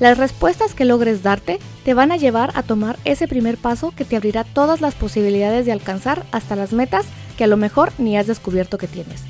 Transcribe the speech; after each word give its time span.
Las 0.00 0.16
respuestas 0.16 0.74
que 0.74 0.84
logres 0.84 1.24
darte 1.24 1.58
te 1.84 1.92
van 1.92 2.12
a 2.12 2.16
llevar 2.16 2.52
a 2.54 2.62
tomar 2.62 2.98
ese 3.04 3.26
primer 3.26 3.56
paso 3.58 3.92
que 3.96 4.04
te 4.04 4.14
abrirá 4.14 4.44
todas 4.44 4.80
las 4.80 4.94
posibilidades 4.94 5.66
de 5.66 5.72
alcanzar 5.72 6.24
hasta 6.30 6.54
las 6.54 6.72
metas 6.72 7.06
que 7.36 7.44
a 7.44 7.48
lo 7.48 7.56
mejor 7.56 7.92
ni 7.98 8.16
has 8.16 8.28
descubierto 8.28 8.78
que 8.78 8.86
tienes. 8.86 9.22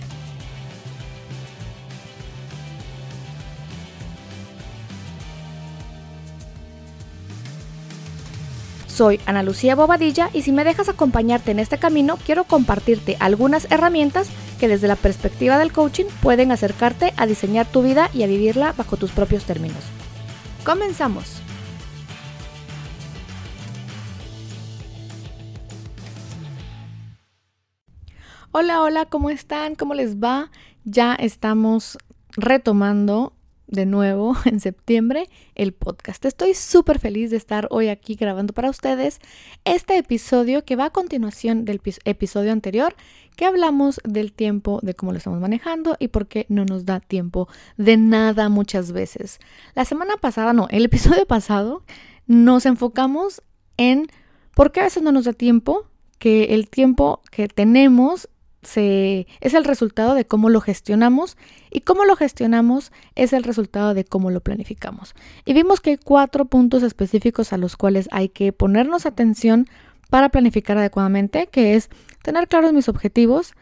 Soy 8.86 9.20
Ana 9.26 9.42
Lucía 9.44 9.74
Bobadilla 9.74 10.28
y 10.34 10.42
si 10.42 10.52
me 10.52 10.64
dejas 10.64 10.88
acompañarte 10.88 11.52
en 11.52 11.60
este 11.60 11.78
camino, 11.78 12.18
quiero 12.26 12.44
compartirte 12.44 13.16
algunas 13.20 13.70
herramientas 13.70 14.28
que 14.58 14.68
desde 14.68 14.88
la 14.88 14.96
perspectiva 14.96 15.56
del 15.56 15.72
coaching 15.72 16.06
pueden 16.20 16.50
acercarte 16.52 17.14
a 17.16 17.26
diseñar 17.26 17.66
tu 17.66 17.82
vida 17.82 18.10
y 18.12 18.24
a 18.24 18.26
vivirla 18.26 18.74
bajo 18.76 18.96
tus 18.96 19.12
propios 19.12 19.44
términos. 19.44 19.84
Comenzamos. 20.68 21.40
Hola, 28.52 28.82
hola, 28.82 29.06
¿cómo 29.06 29.30
están? 29.30 29.76
¿Cómo 29.76 29.94
les 29.94 30.18
va? 30.18 30.50
Ya 30.84 31.14
estamos 31.14 31.96
retomando 32.36 33.32
de 33.68 33.86
nuevo 33.86 34.36
en 34.44 34.60
septiembre 34.60 35.28
el 35.54 35.72
podcast. 35.72 36.24
Estoy 36.24 36.54
súper 36.54 36.98
feliz 36.98 37.30
de 37.30 37.36
estar 37.36 37.68
hoy 37.70 37.88
aquí 37.88 38.16
grabando 38.16 38.52
para 38.52 38.70
ustedes 38.70 39.20
este 39.64 39.96
episodio 39.96 40.64
que 40.64 40.76
va 40.76 40.86
a 40.86 40.90
continuación 40.90 41.64
del 41.64 41.80
episodio 42.04 42.52
anterior 42.52 42.96
que 43.36 43.44
hablamos 43.44 44.00
del 44.02 44.32
tiempo, 44.32 44.80
de 44.82 44.94
cómo 44.94 45.12
lo 45.12 45.18
estamos 45.18 45.38
manejando 45.38 45.96
y 46.00 46.08
por 46.08 46.26
qué 46.26 46.46
no 46.48 46.64
nos 46.64 46.84
da 46.84 46.98
tiempo 46.98 47.48
de 47.76 47.96
nada 47.96 48.48
muchas 48.48 48.90
veces. 48.90 49.38
La 49.76 49.84
semana 49.84 50.16
pasada, 50.16 50.52
no, 50.52 50.66
el 50.70 50.84
episodio 50.86 51.24
pasado 51.24 51.84
nos 52.26 52.66
enfocamos 52.66 53.42
en 53.76 54.08
por 54.56 54.72
qué 54.72 54.80
a 54.80 54.84
veces 54.84 55.04
no 55.04 55.12
nos 55.12 55.26
da 55.26 55.32
tiempo, 55.34 55.86
que 56.18 56.46
el 56.46 56.68
tiempo 56.68 57.22
que 57.30 57.46
tenemos 57.46 58.28
se, 58.68 59.26
es 59.40 59.54
el 59.54 59.64
resultado 59.64 60.14
de 60.14 60.26
cómo 60.26 60.50
lo 60.50 60.60
gestionamos 60.60 61.36
y 61.70 61.80
cómo 61.80 62.04
lo 62.04 62.16
gestionamos 62.16 62.92
es 63.14 63.32
el 63.32 63.42
resultado 63.42 63.94
de 63.94 64.04
cómo 64.04 64.30
lo 64.30 64.40
planificamos. 64.40 65.14
Y 65.44 65.54
vimos 65.54 65.80
que 65.80 65.90
hay 65.90 65.96
cuatro 65.96 66.44
puntos 66.44 66.82
específicos 66.82 67.52
a 67.52 67.56
los 67.56 67.76
cuales 67.76 68.08
hay 68.12 68.28
que 68.28 68.52
ponernos 68.52 69.06
atención 69.06 69.66
para 70.10 70.28
planificar 70.28 70.78
adecuadamente, 70.78 71.48
que 71.48 71.74
es 71.74 71.88
tener 72.22 72.48
claros 72.48 72.72
mis 72.72 72.88
objetivos, 72.88 73.54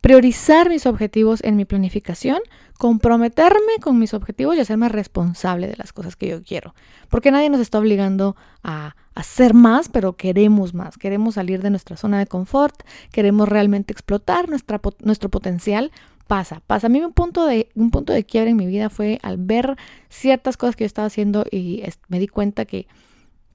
priorizar 0.00 0.68
mis 0.68 0.86
objetivos 0.86 1.42
en 1.42 1.56
mi 1.56 1.64
planificación, 1.64 2.38
comprometerme 2.78 3.78
con 3.80 3.98
mis 3.98 4.14
objetivos 4.14 4.56
y 4.56 4.60
hacerme 4.60 4.88
responsable 4.88 5.66
de 5.66 5.76
las 5.76 5.92
cosas 5.92 6.16
que 6.16 6.28
yo 6.28 6.42
quiero. 6.42 6.74
Porque 7.08 7.30
nadie 7.30 7.50
nos 7.50 7.60
está 7.60 7.78
obligando 7.78 8.36
a 8.62 8.94
hacer 9.14 9.54
más, 9.54 9.88
pero 9.88 10.16
queremos 10.16 10.74
más. 10.74 10.96
Queremos 10.96 11.34
salir 11.34 11.62
de 11.62 11.70
nuestra 11.70 11.96
zona 11.96 12.18
de 12.18 12.26
confort, 12.26 12.82
queremos 13.10 13.48
realmente 13.48 13.92
explotar 13.92 14.48
nuestro 14.48 15.28
potencial. 15.28 15.90
Pasa, 16.28 16.60
pasa. 16.66 16.86
A 16.86 16.90
mí 16.90 17.00
un 17.00 17.12
punto, 17.12 17.46
de, 17.46 17.70
un 17.74 17.90
punto 17.90 18.12
de 18.12 18.24
quiebre 18.24 18.50
en 18.50 18.56
mi 18.56 18.66
vida 18.66 18.90
fue 18.90 19.18
al 19.22 19.38
ver 19.38 19.76
ciertas 20.10 20.56
cosas 20.56 20.76
que 20.76 20.84
yo 20.84 20.86
estaba 20.86 21.06
haciendo 21.06 21.44
y 21.50 21.82
me 22.08 22.20
di 22.20 22.28
cuenta 22.28 22.66
que 22.66 22.86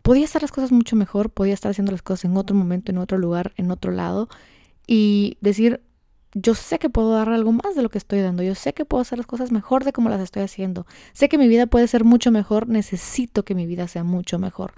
podía 0.01 0.25
hacer 0.25 0.41
las 0.41 0.51
cosas 0.51 0.71
mucho 0.71 0.95
mejor, 0.95 1.29
podía 1.29 1.53
estar 1.53 1.69
haciendo 1.69 1.91
las 1.91 2.01
cosas 2.01 2.25
en 2.25 2.35
otro 2.35 2.55
momento, 2.55 2.91
en 2.91 2.97
otro 2.97 3.19
lugar, 3.19 3.53
en 3.57 3.69
otro 3.69 3.91
lado 3.91 4.27
y 4.87 5.37
decir, 5.39 5.81
yo 6.33 6.55
sé 6.55 6.79
que 6.79 6.89
puedo 6.89 7.11
dar 7.11 7.29
algo 7.29 7.51
más 7.51 7.75
de 7.75 7.81
lo 7.81 7.89
que 7.89 7.97
estoy 7.97 8.21
dando, 8.21 8.43
yo 8.43 8.55
sé 8.55 8.73
que 8.73 8.85
puedo 8.85 9.01
hacer 9.01 9.17
las 9.17 9.27
cosas 9.27 9.51
mejor 9.51 9.83
de 9.83 9.93
como 9.93 10.09
las 10.09 10.21
estoy 10.21 10.43
haciendo, 10.43 10.85
sé 11.13 11.29
que 11.29 11.37
mi 11.37 11.47
vida 11.47 11.67
puede 11.67 11.87
ser 11.87 12.03
mucho 12.03 12.31
mejor, 12.31 12.67
necesito 12.67 13.43
que 13.43 13.55
mi 13.55 13.65
vida 13.65 13.87
sea 13.87 14.03
mucho 14.03 14.39
mejor. 14.39 14.73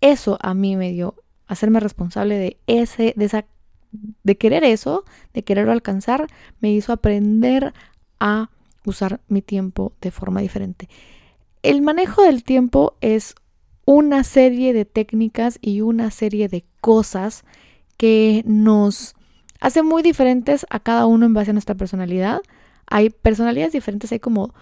Eso 0.00 0.38
a 0.40 0.54
mí 0.54 0.76
me 0.76 0.92
dio 0.92 1.14
hacerme 1.46 1.80
responsable 1.80 2.36
de 2.38 2.58
ese, 2.66 3.14
de 3.16 3.24
esa, 3.24 3.46
de 3.90 4.36
querer 4.36 4.64
eso, 4.64 5.04
de 5.32 5.42
quererlo 5.42 5.72
alcanzar, 5.72 6.26
me 6.60 6.72
hizo 6.72 6.92
aprender 6.92 7.72
a 8.20 8.50
usar 8.84 9.20
mi 9.28 9.42
tiempo 9.42 9.92
de 10.00 10.10
forma 10.10 10.40
diferente. 10.40 10.88
El 11.62 11.82
manejo 11.82 12.22
del 12.22 12.44
tiempo 12.44 12.96
es 13.00 13.34
una 13.84 14.24
serie 14.24 14.72
de 14.72 14.84
técnicas 14.84 15.58
y 15.60 15.80
una 15.80 16.10
serie 16.10 16.48
de 16.48 16.64
cosas 16.80 17.44
que 17.96 18.42
nos 18.46 19.14
hacen 19.60 19.86
muy 19.86 20.02
diferentes 20.02 20.66
a 20.70 20.80
cada 20.80 21.06
uno 21.06 21.26
en 21.26 21.34
base 21.34 21.50
a 21.50 21.52
nuestra 21.52 21.74
personalidad. 21.74 22.40
Hay 22.86 23.10
personalidades 23.10 23.72
diferentes, 23.72 24.12
hay 24.12 24.20
como 24.20 24.54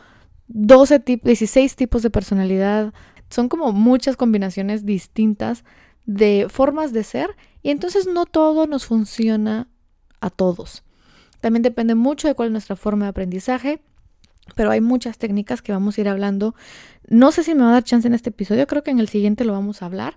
12 0.49 1.00
tipos, 1.00 1.27
16 1.27 1.77
tipos 1.77 2.03
de 2.03 2.10
personalidad. 2.10 2.93
Son 3.31 3.49
como 3.49 3.72
muchas 3.72 4.16
combinaciones 4.16 4.84
distintas 4.84 5.65
de 6.06 6.47
formas 6.49 6.93
de 6.93 7.04
ser 7.04 7.37
y 7.62 7.71
entonces 7.71 8.06
no 8.06 8.27
todo 8.27 8.66
nos 8.66 8.87
funciona 8.87 9.69
a 10.21 10.31
todos. 10.31 10.84
También 11.41 11.62
depende 11.62 11.94
mucho 11.94 12.28
de 12.28 12.34
cuál 12.34 12.49
es 12.49 12.53
nuestra 12.53 12.77
forma 12.77 13.06
de 13.06 13.10
aprendizaje 13.10 13.81
pero 14.54 14.71
hay 14.71 14.81
muchas 14.81 15.19
técnicas 15.19 15.62
que 15.62 15.72
vamos 15.72 15.97
a 15.97 16.00
ir 16.00 16.09
hablando. 16.09 16.54
No 17.09 17.33
sé 17.33 17.43
si 17.43 17.54
me 17.54 17.62
va 17.62 17.71
a 17.71 17.72
dar 17.72 17.84
chance 17.84 18.06
en 18.06 18.15
este 18.15 18.31
episodio, 18.31 18.66
creo 18.66 18.83
que 18.83 18.91
en 18.91 18.99
el 18.99 19.09
siguiente 19.09 19.44
lo 19.44 19.53
vamos 19.53 19.83
a 19.83 19.87
hablar, 19.87 20.16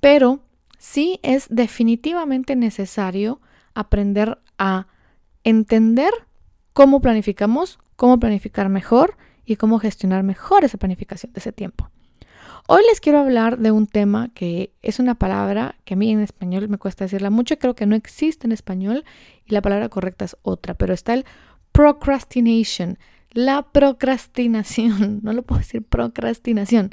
pero 0.00 0.40
sí 0.78 1.20
es 1.22 1.46
definitivamente 1.50 2.56
necesario 2.56 3.40
aprender 3.74 4.38
a 4.58 4.86
entender 5.44 6.12
cómo 6.72 7.00
planificamos, 7.00 7.78
cómo 7.96 8.18
planificar 8.18 8.68
mejor 8.68 9.16
y 9.44 9.56
cómo 9.56 9.78
gestionar 9.78 10.22
mejor 10.22 10.64
esa 10.64 10.78
planificación 10.78 11.32
de 11.32 11.40
ese 11.40 11.52
tiempo. 11.52 11.90
Hoy 12.66 12.82
les 12.88 13.00
quiero 13.00 13.18
hablar 13.18 13.58
de 13.58 13.72
un 13.72 13.86
tema 13.86 14.30
que 14.32 14.72
es 14.80 15.00
una 15.00 15.16
palabra 15.16 15.76
que 15.84 15.94
a 15.94 15.96
mí 15.96 16.12
en 16.12 16.20
español 16.20 16.68
me 16.68 16.78
cuesta 16.78 17.04
decirla 17.04 17.30
mucho, 17.30 17.58
creo 17.58 17.74
que 17.74 17.86
no 17.86 17.96
existe 17.96 18.46
en 18.46 18.52
español 18.52 19.04
y 19.44 19.52
la 19.52 19.60
palabra 19.60 19.88
correcta 19.88 20.24
es 20.24 20.36
otra, 20.42 20.74
pero 20.74 20.94
está 20.94 21.14
el 21.14 21.24
procrastination, 21.72 22.98
la 23.32 23.62
procrastinación, 23.62 25.20
no 25.24 25.32
lo 25.32 25.42
puedo 25.42 25.60
decir 25.60 25.82
procrastinación, 25.82 26.90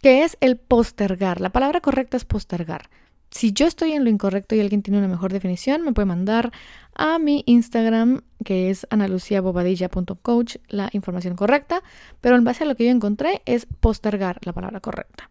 que 0.00 0.24
es 0.24 0.38
el 0.40 0.56
postergar. 0.56 1.40
La 1.40 1.50
palabra 1.50 1.80
correcta 1.80 2.16
es 2.16 2.24
postergar. 2.24 2.88
Si 3.30 3.52
yo 3.52 3.66
estoy 3.66 3.92
en 3.92 4.02
lo 4.04 4.10
incorrecto 4.10 4.54
y 4.54 4.60
alguien 4.60 4.82
tiene 4.82 4.98
una 4.98 5.08
mejor 5.08 5.32
definición, 5.32 5.82
me 5.82 5.92
puede 5.92 6.06
mandar 6.06 6.52
a 6.94 7.18
mi 7.18 7.44
Instagram, 7.46 8.22
que 8.44 8.70
es 8.70 8.86
analuciabobadilla.coach, 8.90 10.56
la 10.68 10.90
información 10.92 11.36
correcta, 11.36 11.82
pero 12.20 12.36
en 12.36 12.44
base 12.44 12.64
a 12.64 12.66
lo 12.66 12.74
que 12.74 12.86
yo 12.86 12.90
encontré 12.90 13.42
es 13.44 13.66
postergar 13.66 14.40
la 14.44 14.52
palabra 14.52 14.80
correcta. 14.80 15.30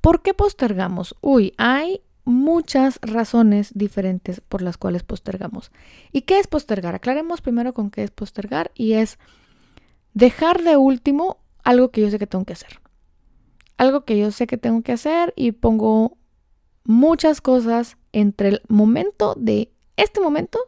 ¿Por 0.00 0.22
qué 0.22 0.34
postergamos? 0.34 1.14
Uy, 1.20 1.54
hay 1.58 2.00
muchas 2.24 2.98
razones 3.02 3.70
diferentes 3.74 4.40
por 4.40 4.62
las 4.62 4.76
cuales 4.76 5.04
postergamos. 5.04 5.70
¿Y 6.12 6.22
qué 6.22 6.40
es 6.40 6.48
postergar? 6.48 6.94
Aclaremos 6.94 7.40
primero 7.40 7.72
con 7.72 7.90
qué 7.90 8.02
es 8.02 8.10
postergar 8.10 8.72
y 8.74 8.94
es 8.94 9.18
dejar 10.14 10.62
de 10.62 10.76
último 10.76 11.38
algo 11.62 11.90
que 11.90 12.00
yo 12.00 12.10
sé 12.10 12.18
que 12.18 12.26
tengo 12.26 12.44
que 12.44 12.52
hacer. 12.54 12.80
Algo 13.76 14.04
que 14.04 14.18
yo 14.18 14.30
sé 14.30 14.46
que 14.46 14.58
tengo 14.58 14.82
que 14.82 14.92
hacer 14.92 15.32
y 15.36 15.52
pongo 15.52 16.16
muchas 16.84 17.40
cosas 17.40 17.96
entre 18.12 18.48
el 18.48 18.62
momento 18.68 19.34
de 19.36 19.70
este 19.96 20.20
momento 20.20 20.58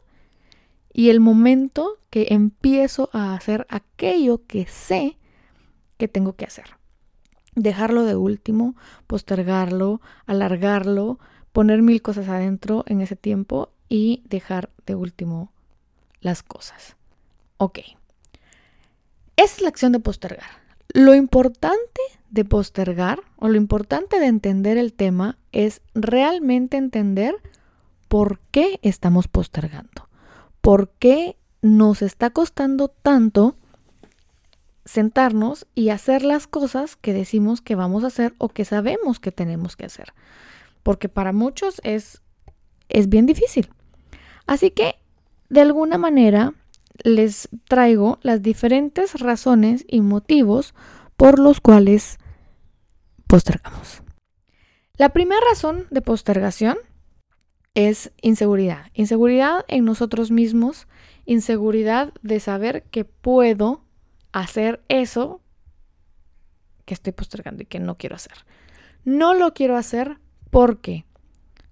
y 0.93 1.11
el 1.11 1.21
momento 1.21 1.99
que 2.11 2.29
empiezo 2.31 3.11
a 3.13 3.35
hacer 3.35 3.67
aquello 3.69 4.47
que 4.47 4.67
sé 4.67 5.19
que 5.99 6.09
tengo 6.09 6.35
que 6.35 6.45
hacer. 6.45 6.77
Dejarlo 7.55 8.05
de 8.05 8.17
último, 8.17 8.75
postergarlo, 9.07 10.01
alargarlo, 10.27 11.19
poner 11.53 11.83
mil 11.83 12.03
cosas 12.03 12.29
adentro 12.29 12.85
en 12.87 13.01
ese 13.01 13.17
tiempo 13.17 13.71
y 13.89 14.23
dejar 14.27 14.71
de 14.87 14.95
último 14.95 15.53
las 16.21 16.43
cosas. 16.43 16.97
Ok. 17.59 17.81
Esa 19.37 19.55
es 19.57 19.63
la 19.63 19.69
acción 19.69 19.93
de 19.93 20.01
postergar. 20.01 20.64
Lo 20.95 21.13
importante 21.17 22.01
de 22.31 22.45
postergar 22.45 23.21
o 23.35 23.49
lo 23.49 23.57
importante 23.57 24.21
de 24.21 24.27
entender 24.27 24.79
el 24.79 24.93
tema 24.93 25.37
es 25.51 25.83
realmente 25.93 26.77
entender 26.77 27.35
por 28.07 28.39
qué 28.53 28.79
estamos 28.83 29.27
postergando. 29.27 30.09
¿Por 30.61 30.91
qué 30.91 31.37
nos 31.63 32.01
está 32.01 32.31
costando 32.31 32.87
tanto 32.87 33.57
sentarnos 34.85 35.67
y 35.75 35.89
hacer 35.89 36.23
las 36.23 36.47
cosas 36.47 36.95
que 36.95 37.13
decimos 37.13 37.61
que 37.61 37.75
vamos 37.75 38.05
a 38.05 38.07
hacer 38.07 38.33
o 38.39 38.49
que 38.49 38.65
sabemos 38.65 39.19
que 39.19 39.33
tenemos 39.33 39.75
que 39.75 39.87
hacer? 39.87 40.15
Porque 40.85 41.09
para 41.09 41.33
muchos 41.33 41.81
es, 41.83 42.23
es 42.89 43.09
bien 43.09 43.27
difícil. 43.27 43.69
Así 44.47 44.71
que, 44.71 44.95
de 45.49 45.61
alguna 45.61 45.99
manera, 45.99 46.55
les 47.03 47.49
traigo 47.69 48.19
las 48.23 48.43
diferentes 48.43 49.21
razones 49.21 49.85
y 49.89 50.01
motivos 50.01 50.75
por 51.17 51.39
los 51.39 51.61
cuales 51.61 52.19
postergamos. 53.27 54.03
La 54.97 55.09
primera 55.09 55.41
razón 55.51 55.87
de 55.91 56.03
postergación 56.03 56.77
es 57.75 58.13
inseguridad. 58.23 58.91
Inseguridad 58.95 59.65
en 59.67 59.85
nosotros 59.85 60.31
mismos, 60.31 60.87
inseguridad 61.25 62.13
de 62.23 62.39
saber 62.39 62.85
que 62.85 63.05
puedo 63.05 63.85
hacer 64.33 64.85
eso 64.89 65.41
que 66.85 66.95
estoy 66.95 67.13
postergando 67.13 67.63
y 67.63 67.67
que 67.67 67.81
no 67.81 67.97
quiero 67.97 68.15
hacer. 68.15 68.45
No 69.05 69.35
lo 69.35 69.53
quiero 69.55 69.77
hacer 69.77 70.19
porque 70.51 71.05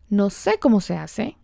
no 0.08 0.30
sé 0.30 0.58
cómo 0.58 0.80
se 0.80 0.96
hace 0.96 1.36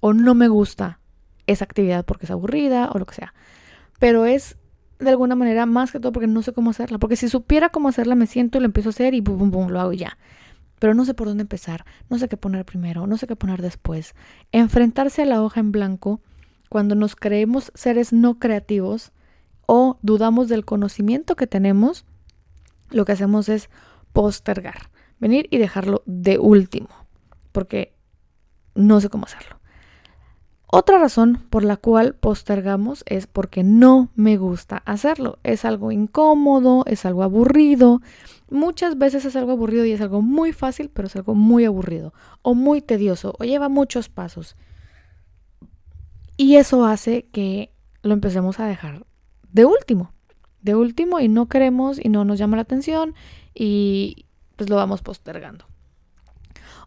o 0.00 0.12
no 0.12 0.34
me 0.34 0.48
gusta 0.48 1.00
esa 1.46 1.64
actividad 1.64 2.04
porque 2.04 2.26
es 2.26 2.30
aburrida 2.30 2.90
o 2.92 2.98
lo 2.98 3.06
que 3.06 3.14
sea. 3.14 3.34
Pero 3.98 4.26
es 4.26 4.56
de 4.98 5.10
alguna 5.10 5.34
manera 5.34 5.66
más 5.66 5.92
que 5.92 6.00
todo 6.00 6.12
porque 6.12 6.26
no 6.26 6.42
sé 6.42 6.52
cómo 6.52 6.70
hacerla. 6.70 6.98
Porque 6.98 7.16
si 7.16 7.28
supiera 7.28 7.70
cómo 7.70 7.88
hacerla, 7.88 8.14
me 8.14 8.26
siento 8.26 8.58
y 8.58 8.60
lo 8.60 8.66
empiezo 8.66 8.88
a 8.88 8.90
hacer 8.90 9.14
y 9.14 9.20
bum, 9.20 9.50
bum, 9.50 9.68
lo 9.68 9.80
hago 9.80 9.92
ya. 9.92 10.18
Pero 10.78 10.94
no 10.94 11.04
sé 11.04 11.14
por 11.14 11.28
dónde 11.28 11.42
empezar, 11.42 11.84
no 12.08 12.18
sé 12.18 12.28
qué 12.28 12.36
poner 12.36 12.64
primero, 12.64 13.06
no 13.06 13.16
sé 13.16 13.26
qué 13.26 13.36
poner 13.36 13.62
después. 13.62 14.14
Enfrentarse 14.50 15.22
a 15.22 15.26
la 15.26 15.42
hoja 15.42 15.60
en 15.60 15.70
blanco 15.70 16.20
cuando 16.68 16.94
nos 16.94 17.14
creemos 17.14 17.70
seres 17.74 18.12
no 18.12 18.38
creativos 18.38 19.12
o 19.66 19.98
dudamos 20.02 20.48
del 20.48 20.64
conocimiento 20.64 21.36
que 21.36 21.46
tenemos, 21.46 22.04
lo 22.90 23.04
que 23.04 23.12
hacemos 23.12 23.48
es 23.48 23.70
postergar, 24.12 24.90
venir 25.20 25.46
y 25.50 25.58
dejarlo 25.58 26.02
de 26.06 26.38
último, 26.38 26.88
porque 27.52 27.94
no 28.74 29.00
sé 29.00 29.08
cómo 29.08 29.26
hacerlo. 29.26 29.61
Otra 30.74 30.98
razón 30.98 31.38
por 31.50 31.64
la 31.64 31.76
cual 31.76 32.14
postergamos 32.14 33.04
es 33.06 33.26
porque 33.26 33.62
no 33.62 34.08
me 34.14 34.38
gusta 34.38 34.78
hacerlo. 34.86 35.38
Es 35.42 35.66
algo 35.66 35.92
incómodo, 35.92 36.84
es 36.86 37.04
algo 37.04 37.22
aburrido. 37.22 38.00
Muchas 38.48 38.96
veces 38.96 39.26
es 39.26 39.36
algo 39.36 39.52
aburrido 39.52 39.84
y 39.84 39.92
es 39.92 40.00
algo 40.00 40.22
muy 40.22 40.54
fácil, 40.54 40.88
pero 40.88 41.08
es 41.08 41.16
algo 41.16 41.34
muy 41.34 41.66
aburrido 41.66 42.14
o 42.40 42.54
muy 42.54 42.80
tedioso 42.80 43.34
o 43.38 43.44
lleva 43.44 43.68
muchos 43.68 44.08
pasos. 44.08 44.56
Y 46.38 46.56
eso 46.56 46.86
hace 46.86 47.24
que 47.24 47.70
lo 48.02 48.14
empecemos 48.14 48.58
a 48.58 48.64
dejar 48.64 49.04
de 49.52 49.66
último, 49.66 50.14
de 50.62 50.74
último 50.74 51.20
y 51.20 51.28
no 51.28 51.50
queremos 51.50 52.02
y 52.02 52.08
no 52.08 52.24
nos 52.24 52.38
llama 52.38 52.56
la 52.56 52.62
atención 52.62 53.14
y 53.54 54.24
pues 54.56 54.70
lo 54.70 54.76
vamos 54.76 55.02
postergando. 55.02 55.66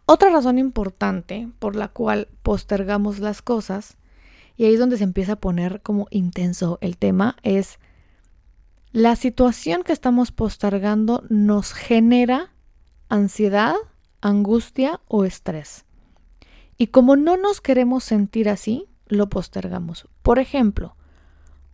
Otra 0.06 0.30
razón 0.30 0.58
importante 0.58 1.48
por 1.58 1.74
la 1.74 1.88
cual 1.88 2.28
postergamos 2.42 3.18
las 3.18 3.42
cosas, 3.42 3.96
y 4.56 4.64
ahí 4.64 4.74
es 4.74 4.78
donde 4.78 4.96
se 4.96 5.04
empieza 5.04 5.32
a 5.32 5.40
poner 5.40 5.82
como 5.82 6.06
intenso 6.10 6.78
el 6.80 6.96
tema, 6.96 7.36
es 7.42 7.80
la 8.92 9.16
situación 9.16 9.82
que 9.82 9.92
estamos 9.92 10.30
postergando 10.30 11.24
nos 11.28 11.72
genera 11.72 12.52
ansiedad, 13.08 13.74
angustia 14.20 15.00
o 15.08 15.24
estrés. 15.24 15.84
Y 16.78 16.86
como 16.86 17.16
no 17.16 17.36
nos 17.36 17.60
queremos 17.60 18.04
sentir 18.04 18.48
así, 18.48 18.86
lo 19.08 19.28
postergamos. 19.28 20.08
Por 20.22 20.38
ejemplo, 20.38 20.94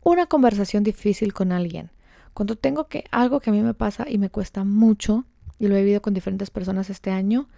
una 0.03 0.27
conversación 0.27 0.85
difícil 0.85 1.35
con 1.35 1.53
alguien. 1.53 1.91
Cuando 2.35 2.57
tengo 2.57 2.89
que 2.89 3.05
algo 3.11 3.41
que 3.41 3.51
a 3.51 3.53
mí 3.53 3.61
me 3.61 3.75
pasa 3.75 4.07
y 4.09 4.17
me 4.17 4.31
cuesta 4.31 4.65
mucho, 4.65 5.27
y 5.59 5.69
lo 5.69 5.77
he 5.77 5.83
vivido 5.83 6.03
con 6.03 6.15
diferentes 6.15 6.51
personas 6.51 6.89
este 6.89 7.11
año, 7.11 7.49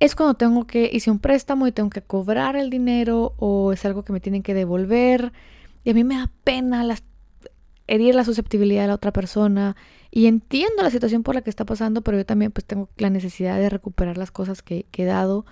es 0.00 0.14
cuando 0.14 0.34
tengo 0.34 0.66
que, 0.66 0.90
hice 0.92 1.10
un 1.10 1.18
préstamo 1.18 1.66
y 1.66 1.72
tengo 1.72 1.90
que 1.90 2.02
cobrar 2.02 2.56
el 2.56 2.70
dinero 2.70 3.34
o 3.38 3.72
es 3.72 3.84
algo 3.84 4.04
que 4.04 4.12
me 4.12 4.20
tienen 4.20 4.42
que 4.42 4.54
devolver 4.54 5.32
y 5.84 5.90
a 5.90 5.94
mí 5.94 6.04
me 6.04 6.16
da 6.16 6.30
pena 6.44 6.84
herir 7.86 8.14
la 8.14 8.24
susceptibilidad 8.24 8.82
de 8.82 8.88
la 8.88 8.94
otra 8.94 9.12
persona 9.12 9.76
y 10.10 10.26
entiendo 10.26 10.82
la 10.82 10.90
situación 10.90 11.22
por 11.22 11.34
la 11.34 11.42
que 11.42 11.50
está 11.50 11.64
pasando, 11.64 12.02
pero 12.02 12.16
yo 12.16 12.26
también 12.26 12.52
pues 12.52 12.64
tengo 12.64 12.88
la 12.96 13.10
necesidad 13.10 13.58
de 13.58 13.68
recuperar 13.68 14.16
las 14.16 14.30
cosas 14.30 14.62
que, 14.62 14.86
que 14.90 15.02
he 15.02 15.06
dado. 15.06 15.44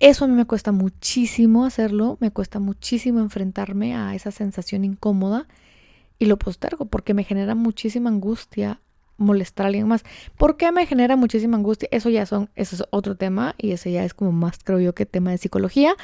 Eso 0.00 0.24
a 0.24 0.28
mí 0.28 0.34
me 0.34 0.46
cuesta 0.46 0.72
muchísimo 0.72 1.64
hacerlo, 1.64 2.18
me 2.20 2.32
cuesta 2.32 2.58
muchísimo 2.58 3.20
enfrentarme 3.20 3.94
a 3.94 4.14
esa 4.14 4.32
sensación 4.32 4.84
incómoda 4.84 5.46
y 6.18 6.26
lo 6.26 6.38
postergo 6.38 6.86
porque 6.86 7.14
me 7.14 7.24
genera 7.24 7.54
muchísima 7.54 8.10
angustia 8.10 8.80
molestar 9.16 9.66
a 9.66 9.68
alguien 9.68 9.88
más. 9.88 10.04
¿Por 10.36 10.56
qué 10.56 10.72
me 10.72 10.86
genera 10.86 11.16
muchísima 11.16 11.56
angustia? 11.56 11.88
Eso 11.90 12.10
ya 12.10 12.26
son, 12.26 12.50
eso 12.54 12.76
es 12.76 12.84
otro 12.90 13.16
tema 13.16 13.54
y 13.58 13.72
ese 13.72 13.92
ya 13.92 14.04
es 14.04 14.14
como 14.14 14.32
más, 14.32 14.58
creo 14.62 14.80
yo, 14.80 14.94
que 14.94 15.06
tema 15.06 15.30
de 15.30 15.38
psicología. 15.38 15.94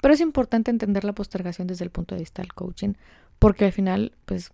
Pero 0.00 0.14
es 0.14 0.20
importante 0.20 0.70
entender 0.70 1.04
la 1.04 1.12
postergación 1.12 1.66
desde 1.66 1.84
el 1.84 1.90
punto 1.90 2.14
de 2.14 2.20
vista 2.20 2.42
del 2.42 2.52
coaching, 2.52 2.94
porque 3.38 3.66
al 3.66 3.72
final, 3.72 4.12
pues, 4.24 4.52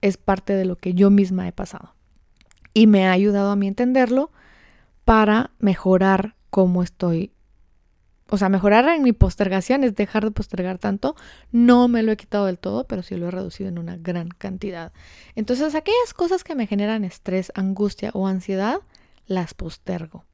es 0.00 0.16
parte 0.16 0.54
de 0.54 0.64
lo 0.64 0.76
que 0.76 0.94
yo 0.94 1.10
misma 1.10 1.46
he 1.46 1.52
pasado. 1.52 1.94
Y 2.74 2.86
me 2.86 3.06
ha 3.06 3.12
ayudado 3.12 3.50
a 3.50 3.56
mí 3.56 3.68
entenderlo 3.68 4.30
para 5.04 5.50
mejorar 5.58 6.36
cómo 6.50 6.82
estoy 6.82 7.32
o 8.32 8.38
sea, 8.38 8.48
mejorar 8.48 8.88
en 8.88 9.02
mi 9.02 9.12
postergación 9.12 9.84
es 9.84 9.94
dejar 9.94 10.24
de 10.24 10.30
postergar 10.30 10.78
tanto. 10.78 11.16
No 11.50 11.86
me 11.86 12.02
lo 12.02 12.12
he 12.12 12.16
quitado 12.16 12.46
del 12.46 12.58
todo, 12.58 12.86
pero 12.86 13.02
sí 13.02 13.14
lo 13.14 13.28
he 13.28 13.30
reducido 13.30 13.68
en 13.68 13.78
una 13.78 13.98
gran 13.98 14.30
cantidad. 14.30 14.90
Entonces, 15.34 15.74
aquellas 15.74 16.14
cosas 16.16 16.42
que 16.42 16.54
me 16.54 16.66
generan 16.66 17.04
estrés, 17.04 17.52
angustia 17.54 18.10
o 18.14 18.26
ansiedad, 18.26 18.80
las 19.26 19.52
postergo. 19.52 20.24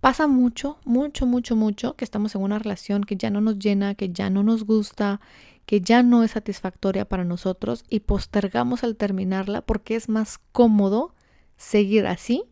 Pasa 0.00 0.26
mucho, 0.26 0.78
mucho, 0.86 1.26
mucho, 1.26 1.54
mucho 1.54 1.96
que 1.96 2.06
estamos 2.06 2.34
en 2.34 2.40
una 2.40 2.58
relación 2.58 3.04
que 3.04 3.16
ya 3.16 3.28
no 3.28 3.42
nos 3.42 3.58
llena, 3.58 3.94
que 3.94 4.08
ya 4.08 4.30
no 4.30 4.42
nos 4.42 4.64
gusta, 4.64 5.20
que 5.66 5.82
ya 5.82 6.02
no 6.02 6.24
es 6.24 6.30
satisfactoria 6.30 7.04
para 7.04 7.24
nosotros 7.24 7.84
y 7.90 8.00
postergamos 8.00 8.84
al 8.84 8.96
terminarla 8.96 9.60
porque 9.60 9.96
es 9.96 10.08
más 10.08 10.38
cómodo 10.52 11.14
seguir 11.58 12.06
así 12.06 12.44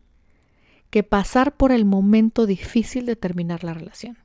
que 0.90 1.02
pasar 1.02 1.56
por 1.56 1.73
el 1.73 1.87
momento 1.87 2.44
difícil 2.44 3.06
de 3.06 3.17
terminar 3.17 3.64
la 3.64 3.73
relación. 3.73 4.19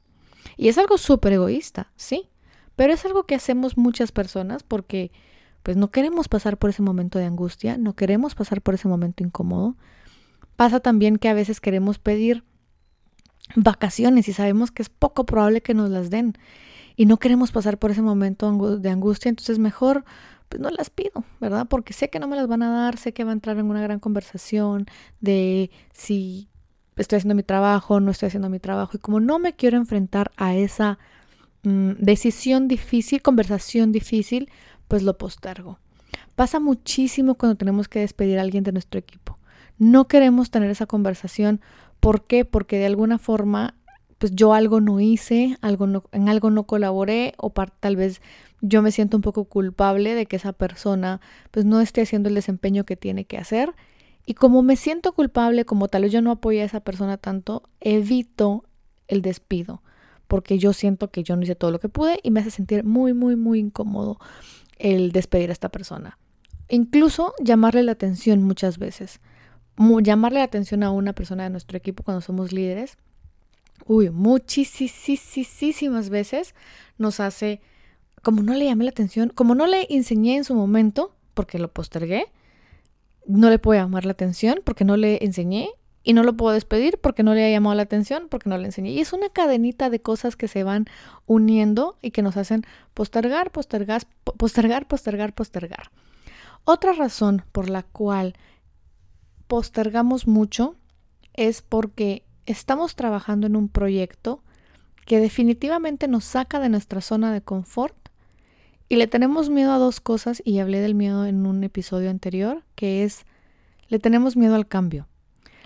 Y 0.58 0.68
es 0.68 0.78
algo 0.78 0.98
súper 0.98 1.34
egoísta, 1.34 1.92
sí, 1.96 2.30
pero 2.76 2.94
es 2.94 3.06
algo 3.06 3.24
que 3.24 3.36
hacemos 3.36 3.78
muchas 3.78 4.12
personas 4.12 4.64
porque 4.64 5.12
pues 5.64 5.78
no 5.78 5.92
queremos 5.92 6.28
pasar 6.28 6.58
por 6.58 6.72
ese 6.72 6.82
momento 6.82 7.20
de 7.20 7.26
angustia, 7.26 7.78
no 7.78 7.94
queremos 7.94 8.36
pasar 8.36 8.62
por 8.62 8.74
ese 8.74 8.88
momento 8.88 9.24
incómodo. 9.24 9.76
Pasa 10.56 10.80
también 10.80 11.18
que 11.18 11.30
a 11.30 11.34
veces 11.34 11.62
queremos 11.62 12.00
pedir 12.00 12.44
vacaciones 13.56 14.28
y 14.28 14.34
sabemos 14.34 14.72
que 14.72 14.82
es 14.82 14.90
poco 14.90 15.26
probable 15.26 15.62
que 15.62 15.74
nos 15.74 15.90
las 15.90 16.10
den 16.10 16.38
y 16.96 17.06
no 17.06 17.18
queremos 17.18 17.52
pasar 17.52 17.78
por 17.78 17.92
ese 17.92 18.02
momento 18.02 18.78
de 18.78 18.90
angustia, 18.90 19.30
entonces 19.30 19.60
mejor 19.60 20.04
pues 20.50 20.62
no 20.62 20.70
las 20.70 20.90
pido, 20.90 21.24
¿verdad? 21.40 21.68
Porque 21.70 21.94
sé 21.94 22.10
que 22.10 22.20
no 22.20 22.28
me 22.28 22.36
las 22.36 22.48
van 22.48 22.62
a 22.62 22.70
dar, 22.70 22.98
sé 22.98 23.14
que 23.14 23.24
va 23.24 23.30
a 23.32 23.34
entrar 23.34 23.58
en 23.58 23.70
una 23.70 23.82
gran 23.82 24.00
conversación 24.00 24.86
de 25.22 25.72
si 25.94 26.50
estoy 26.96 27.18
haciendo 27.18 27.36
mi 27.36 27.44
trabajo, 27.44 28.00
no 28.00 28.12
estoy 28.12 28.28
haciendo 28.28 28.50
mi 28.50 28.60
trabajo. 28.60 28.92
Y 28.96 29.00
como 29.00 29.20
no 29.20 29.40
me 29.40 29.54
quiero 29.54 29.78
enfrentar 29.78 30.32
a 30.38 30.56
esa 30.56 31.00
mm, 31.64 31.92
decisión 32.00 32.68
difícil, 32.68 33.22
conversación 33.22 33.92
difícil, 33.92 34.50
pues 34.88 35.04
lo 35.04 35.18
postergo. 35.18 35.80
Pasa 36.36 36.60
muchísimo 36.60 37.36
cuando 37.36 37.56
tenemos 37.56 37.88
que 37.88 38.00
despedir 38.00 38.40
a 38.40 38.42
alguien 38.42 38.64
de 38.64 38.72
nuestro 38.72 39.00
equipo. 39.00 39.38
No 39.78 40.08
queremos 40.08 40.52
tener 40.52 40.70
esa 40.70 40.86
conversación. 40.86 41.62
¿Por 42.00 42.26
qué? 42.26 42.46
Porque 42.46 42.78
de 42.78 42.86
alguna 42.86 43.18
forma, 43.18 43.76
pues 44.18 44.34
yo 44.36 44.54
algo 44.54 44.82
no 44.82 45.00
hice, 45.00 45.58
algo 45.62 45.88
no, 45.88 46.04
en 46.12 46.30
algo 46.30 46.52
no 46.52 46.64
colaboré 46.64 47.34
o 47.38 47.52
tal 47.52 47.96
vez 47.96 48.22
yo 48.62 48.82
me 48.82 48.92
siento 48.92 49.18
un 49.18 49.24
poco 49.24 49.46
culpable 49.46 50.14
de 50.14 50.26
que 50.28 50.36
esa 50.36 50.54
persona 50.54 51.20
pues 51.50 51.66
no 51.66 51.82
esté 51.82 52.02
haciendo 52.02 52.30
el 52.30 52.36
desempeño 52.36 52.84
que 52.84 52.96
tiene 52.96 53.26
que 53.26 53.38
hacer 53.38 53.74
y 54.26 54.36
como 54.36 54.62
me 54.62 54.76
siento 54.76 55.14
culpable, 55.14 55.66
como 55.66 55.88
tal 55.88 56.04
vez 56.04 56.12
yo 56.12 56.22
no 56.22 56.32
apoyé 56.32 56.62
a 56.62 56.66
esa 56.66 56.80
persona 56.80 57.18
tanto, 57.18 57.64
evito 57.80 58.66
el 59.08 59.22
despido, 59.22 59.82
porque 60.28 60.58
yo 60.58 60.74
siento 60.74 61.10
que 61.10 61.24
yo 61.24 61.36
no 61.36 61.44
hice 61.44 61.56
todo 61.56 61.72
lo 61.72 61.80
que 61.80 61.90
pude 61.90 62.20
y 62.24 62.32
me 62.32 62.40
hace 62.40 62.52
sentir 62.52 62.84
muy, 62.84 63.14
muy, 63.14 63.36
muy 63.36 63.60
incómodo 63.60 64.20
el 64.78 65.12
despedir 65.12 65.50
a 65.50 65.54
esta 65.54 65.70
persona. 65.70 66.18
Incluso 66.70 67.34
llamarle 67.44 67.84
la 67.84 67.92
atención 67.92 68.44
muchas 68.44 68.78
veces. 68.78 69.20
Llamarle 69.78 70.40
la 70.40 70.46
atención 70.46 70.84
a 70.84 70.92
una 70.92 71.14
persona 71.14 71.44
de 71.44 71.50
nuestro 71.50 71.78
equipo 71.78 72.04
cuando 72.04 72.22
somos 72.22 72.54
líderes, 72.54 72.98
uy, 73.86 74.10
muchísimas 74.10 76.10
veces 76.10 76.56
nos 76.98 77.20
hace, 77.20 77.62
como 78.22 78.44
no 78.44 78.54
le 78.54 78.66
llamé 78.66 78.86
la 78.86 78.92
atención, 78.92 79.30
como 79.30 79.56
no 79.56 79.68
le 79.68 79.88
enseñé 79.90 80.38
en 80.38 80.44
su 80.44 80.56
momento, 80.56 81.16
porque 81.34 81.60
lo 81.60 81.72
postergué, 81.72 82.32
no 83.26 83.50
le 83.50 83.60
puedo 83.60 83.80
llamar 83.80 84.06
la 84.06 84.14
atención 84.14 84.62
porque 84.64 84.86
no 84.86 84.98
le 84.98 85.24
enseñé 85.24 85.70
y 86.04 86.14
no 86.14 86.24
lo 86.24 86.36
puedo 86.36 86.54
despedir 86.54 86.98
porque 87.00 87.24
no 87.24 87.34
le 87.34 87.46
ha 87.46 87.50
llamado 87.50 87.76
la 87.76 87.84
atención, 87.84 88.28
porque 88.30 88.50
no 88.50 88.58
le 88.58 88.66
enseñé. 88.66 88.92
Y 88.92 89.00
es 89.00 89.14
una 89.14 89.30
cadenita 89.30 89.90
de 89.90 90.02
cosas 90.02 90.36
que 90.36 90.48
se 90.48 90.64
van 90.64 90.86
uniendo 91.28 91.98
y 92.02 92.12
que 92.12 92.24
nos 92.24 92.38
hacen 92.38 92.64
postergar, 92.94 93.52
postergar, 93.52 94.04
postergar, 94.38 94.88
postergar, 94.88 95.34
postergar. 95.34 95.92
Otra 96.64 96.94
razón 96.94 97.44
por 97.52 97.70
la 97.70 97.84
cual 97.84 98.34
postergamos 99.48 100.28
mucho 100.28 100.76
es 101.34 101.62
porque 101.62 102.26
estamos 102.46 102.96
trabajando 102.96 103.48
en 103.48 103.56
un 103.56 103.70
proyecto 103.70 104.44
que 105.06 105.20
definitivamente 105.20 106.08
nos 106.08 106.24
saca 106.24 106.60
de 106.60 106.70
nuestra 106.70 107.02
zona 107.02 107.34
de 107.34 107.42
confort 107.42 107.96
y 108.92 108.98
le 108.98 109.08
tenemos 109.08 109.50
miedo 109.50 109.72
a 109.72 109.78
dos 109.78 110.02
cosas 110.02 110.42
y 110.44 110.60
hablé 110.60 110.82
del 110.82 110.96
miedo 110.96 111.26
en 111.26 111.46
un 111.46 111.64
episodio 111.64 112.10
anterior, 112.10 112.62
que 112.76 113.06
es 113.06 113.26
le 113.88 114.00
tenemos 114.00 114.36
miedo 114.36 114.54
al 114.54 114.68
cambio. 114.68 115.08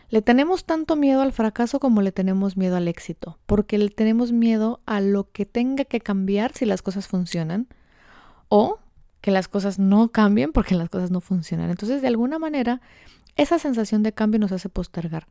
Le 0.09 0.21
tenemos 0.21 0.65
tanto 0.65 0.95
miedo 0.95 1.23
al 1.23 1.33
fracaso 1.33 1.79
como 1.79 2.03
le 2.03 2.11
tenemos 2.11 2.55
miedo 2.55 2.75
al 2.75 2.87
éxito, 2.87 3.39
porque 3.47 3.79
le 3.79 3.89
tenemos 3.89 4.31
miedo 4.31 4.79
a 4.85 5.01
lo 5.01 5.31
que 5.31 5.47
tenga 5.47 5.85
que 5.85 6.01
cambiar 6.01 6.53
si 6.53 6.65
las 6.67 6.83
cosas 6.83 7.07
funcionan 7.07 7.67
o 8.47 8.77
que 9.21 9.31
las 9.31 9.47
cosas 9.47 9.79
no 9.79 10.09
cambien 10.09 10.51
porque 10.51 10.75
las 10.75 10.89
cosas 10.89 11.09
no 11.09 11.19
funcionan. 11.19 11.71
Entonces, 11.71 12.03
de 12.03 12.07
alguna 12.09 12.37
manera, 12.37 12.79
esa 13.37 13.57
sensación 13.57 14.03
de 14.03 14.13
cambio 14.13 14.39
nos 14.39 14.51
hace 14.51 14.69
postergar. 14.69 15.25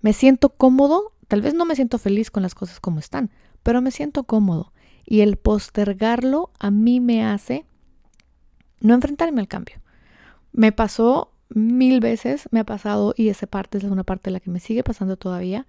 Me 0.00 0.12
siento 0.14 0.48
cómodo, 0.48 1.12
tal 1.28 1.42
vez 1.42 1.54
no 1.54 1.64
me 1.64 1.76
siento 1.76 1.98
feliz 1.98 2.32
con 2.32 2.42
las 2.42 2.56
cosas 2.56 2.80
como 2.80 2.98
están, 2.98 3.30
pero 3.62 3.80
me 3.82 3.92
siento 3.92 4.24
cómodo. 4.24 4.72
Y 5.06 5.20
el 5.20 5.36
postergarlo 5.36 6.50
a 6.58 6.70
mí 6.70 7.00
me 7.00 7.24
hace 7.24 7.64
no 8.80 8.94
enfrentarme 8.94 9.40
al 9.40 9.48
cambio. 9.48 9.76
Me 10.52 10.72
pasó 10.72 11.32
mil 11.48 12.00
veces, 12.00 12.48
me 12.50 12.60
ha 12.60 12.64
pasado, 12.64 13.14
y 13.16 13.28
esa 13.28 13.46
parte 13.46 13.78
es 13.78 13.84
una 13.84 14.04
parte 14.04 14.30
de 14.30 14.32
la 14.32 14.40
que 14.40 14.50
me 14.50 14.60
sigue 14.60 14.82
pasando 14.82 15.16
todavía, 15.16 15.66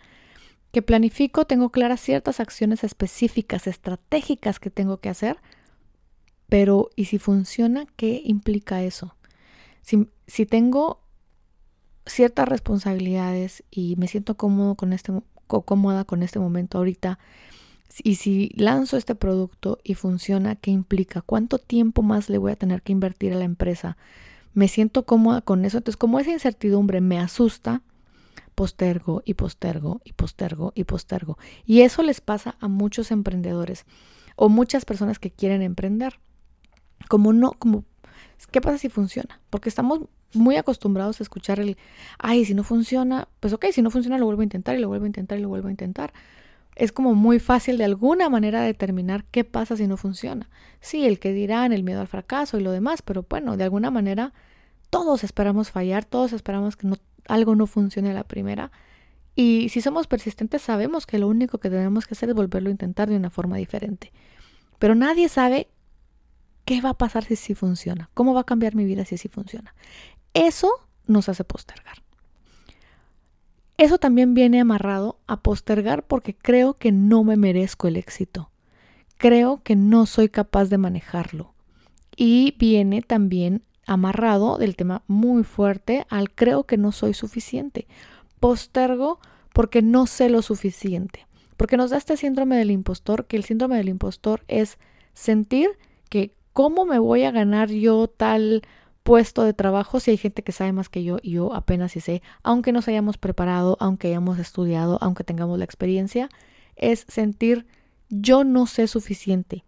que 0.72 0.82
planifico, 0.82 1.46
tengo 1.46 1.70
claras 1.70 2.02
ciertas 2.02 2.40
acciones 2.40 2.84
específicas, 2.84 3.68
estratégicas 3.68 4.60
que 4.60 4.70
tengo 4.70 4.98
que 4.98 5.10
hacer, 5.10 5.38
pero 6.50 6.90
¿y 6.96 7.06
si 7.06 7.20
funciona? 7.20 7.86
¿Qué 7.96 8.22
implica 8.24 8.82
eso? 8.84 9.16
Si, 9.82 10.10
si 10.28 10.46
tengo 10.46 11.02
ciertas 12.06 12.48
responsabilidades 12.48 13.64
y 13.70 13.96
me 13.98 14.08
siento 14.08 14.36
cómodo 14.36 14.76
con 14.76 14.94
este, 14.94 15.14
cómoda 15.48 16.06
con 16.06 16.24
este 16.24 16.40
momento 16.40 16.78
ahorita, 16.78 17.20
y 18.04 18.16
si 18.16 18.52
lanzo 18.56 18.98
este 18.98 19.16
producto 19.16 19.80
y 19.84 19.96
funciona, 19.96 20.56
¿qué 20.56 20.72
implica? 20.72 21.22
¿Cuánto 21.22 21.58
tiempo 21.58 22.02
más 22.02 22.30
le 22.30 22.38
voy 22.38 22.52
a 22.52 22.56
tener 22.56 22.82
que 22.82 22.92
invertir 22.92 23.34
a 23.34 23.38
la 23.38 23.46
empresa? 23.46 23.98
Me 24.54 24.68
siento 24.68 25.06
cómoda 25.06 25.42
con 25.42 25.66
eso. 25.66 25.78
Entonces, 25.78 25.98
como 25.98 26.20
esa 26.20 26.32
incertidumbre 26.32 27.02
me 27.02 27.20
asusta, 27.20 27.82
postergo 28.56 29.22
y 29.24 29.36
postergo 29.36 30.02
y 30.04 30.14
postergo 30.14 30.72
y 30.76 30.84
postergo. 30.84 31.38
Y 31.66 31.82
eso 31.82 32.02
les 32.04 32.22
pasa 32.22 32.56
a 32.60 32.68
muchos 32.68 33.12
emprendedores 33.12 33.86
o 34.36 34.50
muchas 34.50 34.84
personas 34.84 35.20
que 35.20 35.32
quieren 35.32 35.62
emprender. 35.62 36.20
Como 37.08 37.34
no, 37.34 37.52
como, 37.52 37.86
¿qué 38.52 38.62
pasa 38.62 38.80
si 38.80 38.90
funciona? 38.90 39.40
Porque 39.50 39.70
estamos 39.70 40.02
muy 40.34 40.56
acostumbrados 40.58 41.20
a 41.20 41.24
escuchar 41.24 41.60
el, 41.60 41.78
ay, 42.20 42.46
si 42.46 42.54
no 42.54 42.64
funciona, 42.64 43.28
pues 43.40 43.54
ok, 43.54 43.66
si 43.72 43.82
no 43.82 43.92
funciona 43.92 44.18
lo 44.18 44.26
vuelvo 44.26 44.42
a 44.42 44.46
intentar 44.46 44.76
y 44.76 44.82
lo 44.82 44.88
vuelvo 44.88 45.06
a 45.06 45.08
intentar 45.08 45.38
y 45.38 45.42
lo 45.42 45.50
vuelvo 45.50 45.68
a 45.68 45.72
intentar 45.72 46.14
es 46.78 46.92
como 46.92 47.16
muy 47.16 47.40
fácil 47.40 47.80
de 47.80 47.86
alguna 47.86 48.30
manera 48.30 48.62
determinar 48.62 49.26
qué 49.26 49.44
pasa 49.44 49.76
si 49.76 49.88
no 49.88 49.98
funciona. 49.98 50.50
Sí, 50.80 51.06
el 51.06 51.20
que 51.20 51.34
dirán, 51.34 51.74
el 51.74 51.84
miedo 51.84 52.02
al 52.02 52.08
fracaso 52.08 52.58
y 52.58 52.62
lo 52.62 52.72
demás, 52.72 53.02
pero 53.02 53.26
bueno, 53.28 53.58
de 53.58 53.64
alguna 53.64 53.90
manera 53.90 54.34
todos 54.92 55.24
esperamos 55.24 55.72
fallar, 55.72 56.06
todos 56.06 56.34
esperamos 56.34 56.78
que 56.78 56.88
no, 56.88 56.98
algo 57.28 57.56
no 57.56 57.66
funcione 57.66 58.12
a 58.12 58.14
la 58.14 58.24
primera. 58.24 58.72
Y 59.36 59.70
si 59.70 59.82
somos 59.82 60.06
persistentes 60.06 60.62
sabemos 60.62 61.08
que 61.08 61.18
lo 61.18 61.28
único 61.28 61.58
que 61.58 61.72
tenemos 61.72 62.06
que 62.06 62.14
hacer 62.14 62.30
es 62.30 62.36
volverlo 62.36 62.70
a 62.70 62.72
intentar 62.72 63.10
de 63.10 63.18
una 63.18 63.32
forma 63.32 63.58
diferente. 63.58 64.12
Pero 64.78 64.94
nadie 64.94 65.30
sabe 65.30 65.70
qué 66.64 66.80
va 66.82 66.90
a 66.90 66.98
pasar 66.98 67.24
si 67.24 67.36
sí 67.36 67.56
funciona, 67.56 68.12
cómo 68.14 68.36
va 68.36 68.42
a 68.42 68.46
cambiar 68.46 68.76
mi 68.76 68.86
vida 68.86 69.04
si 69.04 69.18
sí 69.18 69.30
funciona. 69.30 69.74
Eso 70.36 70.72
nos 71.08 71.28
hace 71.28 71.44
postergar. 71.44 72.04
Eso 73.78 74.00
también 74.00 74.34
viene 74.34 74.60
amarrado 74.60 75.20
a 75.28 75.42
postergar 75.42 76.04
porque 76.04 76.36
creo 76.36 76.74
que 76.74 76.92
no 76.92 77.24
me 77.24 77.38
merezco 77.38 77.88
el 77.88 77.96
éxito. 77.96 78.50
Creo 79.18 79.62
que 79.64 79.76
no 79.76 80.08
soy 80.08 80.30
capaz 80.30 80.66
de 80.66 80.80
manejarlo. 80.80 81.54
Y 82.16 82.56
viene 82.58 83.04
también 83.04 83.62
amarrado 83.86 84.58
del 84.58 84.76
tema 84.76 85.04
muy 85.08 85.44
fuerte 85.44 86.08
al 86.10 86.32
creo 86.32 86.64
que 86.64 86.78
no 86.78 86.92
soy 86.92 87.14
suficiente. 87.14 87.88
Postergo 88.40 89.20
porque 89.54 89.84
no 89.84 90.08
sé 90.08 90.30
lo 90.30 90.42
suficiente. 90.42 91.28
Porque 91.56 91.78
nos 91.78 91.92
da 91.92 91.98
este 91.98 92.18
síndrome 92.18 92.58
del 92.58 92.72
impostor, 92.72 93.26
que 93.26 93.38
el 93.38 93.44
síndrome 93.44 93.78
del 93.78 93.90
impostor 93.90 94.44
es 94.48 94.80
sentir 95.14 95.70
que 96.10 96.34
cómo 96.54 96.86
me 96.86 96.98
voy 96.98 97.24
a 97.24 97.32
ganar 97.32 97.70
yo 97.70 98.08
tal 98.08 98.64
puesto 99.08 99.46
de 99.46 99.54
trabajo 99.54 100.02
si 100.02 100.12
hay 100.12 100.18
gente 100.18 100.44
que 100.44 100.52
sabe 100.52 100.74
más 100.74 100.90
que 100.90 101.02
yo 101.02 101.18
y 101.22 101.32
yo 101.32 101.54
apenas 101.54 101.94
si 101.94 102.02
sé, 102.02 102.22
aunque 102.44 102.74
nos 102.74 102.90
hayamos 102.90 103.18
preparado, 103.18 103.78
aunque 103.80 104.10
hayamos 104.10 104.38
estudiado, 104.38 104.98
aunque 105.00 105.24
tengamos 105.24 105.58
la 105.58 105.64
experiencia, 105.64 106.28
es 106.76 107.06
sentir 107.08 107.68
yo 108.10 108.44
no 108.44 108.68
sé 108.68 108.86
suficiente, 108.86 109.64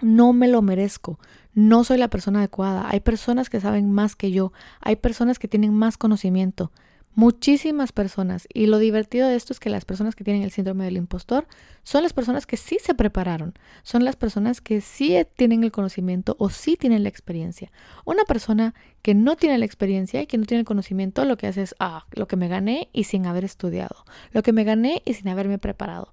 no 0.00 0.32
me 0.32 0.48
lo 0.48 0.62
merezco, 0.62 1.18
no 1.52 1.84
soy 1.84 1.98
la 1.98 2.08
persona 2.08 2.38
adecuada, 2.38 2.88
hay 2.88 3.00
personas 3.00 3.50
que 3.50 3.60
saben 3.60 3.92
más 3.92 4.16
que 4.16 4.30
yo, 4.30 4.54
hay 4.80 4.96
personas 4.96 5.38
que 5.38 5.46
tienen 5.46 5.74
más 5.74 5.98
conocimiento, 5.98 6.72
Muchísimas 7.16 7.92
personas. 7.92 8.48
Y 8.52 8.66
lo 8.66 8.78
divertido 8.78 9.28
de 9.28 9.36
esto 9.36 9.52
es 9.52 9.60
que 9.60 9.70
las 9.70 9.84
personas 9.84 10.16
que 10.16 10.24
tienen 10.24 10.42
el 10.42 10.50
síndrome 10.50 10.84
del 10.84 10.96
impostor 10.96 11.46
son 11.84 12.02
las 12.02 12.12
personas 12.12 12.44
que 12.44 12.56
sí 12.56 12.78
se 12.82 12.94
prepararon, 12.94 13.54
son 13.84 14.04
las 14.04 14.16
personas 14.16 14.60
que 14.60 14.80
sí 14.80 15.16
tienen 15.36 15.62
el 15.62 15.70
conocimiento 15.70 16.34
o 16.40 16.50
sí 16.50 16.76
tienen 16.76 17.04
la 17.04 17.08
experiencia. 17.08 17.70
Una 18.04 18.24
persona 18.24 18.74
que 19.02 19.14
no 19.14 19.36
tiene 19.36 19.58
la 19.58 19.64
experiencia 19.64 20.22
y 20.22 20.26
que 20.26 20.38
no 20.38 20.44
tiene 20.44 20.60
el 20.60 20.66
conocimiento, 20.66 21.24
lo 21.24 21.36
que 21.36 21.46
hace 21.46 21.62
es, 21.62 21.76
ah, 21.78 22.06
lo 22.10 22.26
que 22.26 22.36
me 22.36 22.48
gané 22.48 22.88
y 22.92 23.04
sin 23.04 23.26
haber 23.26 23.44
estudiado, 23.44 24.04
lo 24.32 24.42
que 24.42 24.52
me 24.52 24.64
gané 24.64 25.02
y 25.04 25.14
sin 25.14 25.28
haberme 25.28 25.58
preparado. 25.58 26.12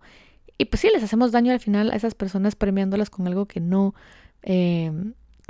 Y 0.60 0.66
pues 0.66 0.82
sí, 0.82 0.90
les 0.94 1.02
hacemos 1.02 1.32
daño 1.32 1.52
al 1.52 1.60
final 1.60 1.90
a 1.90 1.96
esas 1.96 2.14
personas 2.14 2.56
premiándolas 2.56 3.10
con 3.10 3.26
algo 3.26 3.48
que 3.48 3.60
no, 3.60 3.96
eh, 4.44 4.92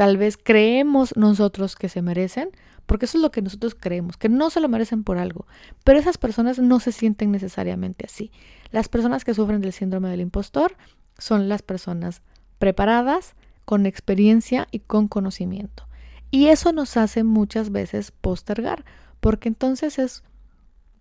tal 0.02 0.18
vez 0.18 0.36
creemos 0.36 1.16
nosotros 1.16 1.76
que 1.76 1.88
se 1.88 2.02
merecen, 2.02 2.50
porque 2.88 3.06
eso 3.06 3.20
es 3.20 3.22
lo 3.22 3.30
que 3.30 3.44
nosotros 3.44 3.78
creemos, 3.80 4.18
que 4.18 4.30
no 4.30 4.50
se 4.50 4.60
lo 4.60 4.68
merecen 4.68 5.04
por 5.04 5.20
algo, 5.20 5.46
pero 5.84 6.00
esas 6.00 6.18
personas 6.18 6.58
no 6.58 6.80
se 6.80 6.92
sienten 6.92 7.30
necesariamente 7.30 8.08
así. 8.08 8.32
Las 8.72 8.90
personas 8.90 9.24
que 9.24 9.36
sufren 9.36 9.62
del 9.62 9.74
síndrome 9.74 10.10
del 10.10 10.22
impostor 10.22 10.76
son 11.20 11.50
las 11.50 11.62
personas 11.62 12.24
preparadas, 12.58 13.36
con 13.64 13.86
experiencia 13.86 14.68
y 14.72 14.80
con 14.80 15.08
conocimiento. 15.08 15.88
Y 16.32 16.48
eso 16.48 16.74
nos 16.74 16.98
hace 16.98 17.24
muchas 17.24 17.72
veces 17.72 18.10
postergar, 18.10 18.86
porque 19.20 19.50
entonces 19.50 20.00
es, 20.00 20.24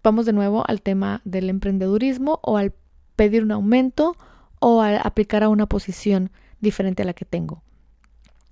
vamos 0.02 0.26
de 0.26 0.35
nuevo 0.35 0.62
al 0.69 0.83
tema 0.83 1.23
del 1.25 1.49
emprendedurismo 1.49 2.38
o 2.42 2.59
al 2.59 2.75
pedir 3.16 3.45
un 3.45 3.52
aumento 3.52 4.14
o 4.59 4.83
al 4.83 5.00
aplicar 5.02 5.42
a 5.42 5.49
una 5.49 5.64
posición 5.64 6.30
diferente 6.61 7.02
a 7.02 7.07
la 7.07 7.14
que 7.14 7.25
tengo, 7.25 7.62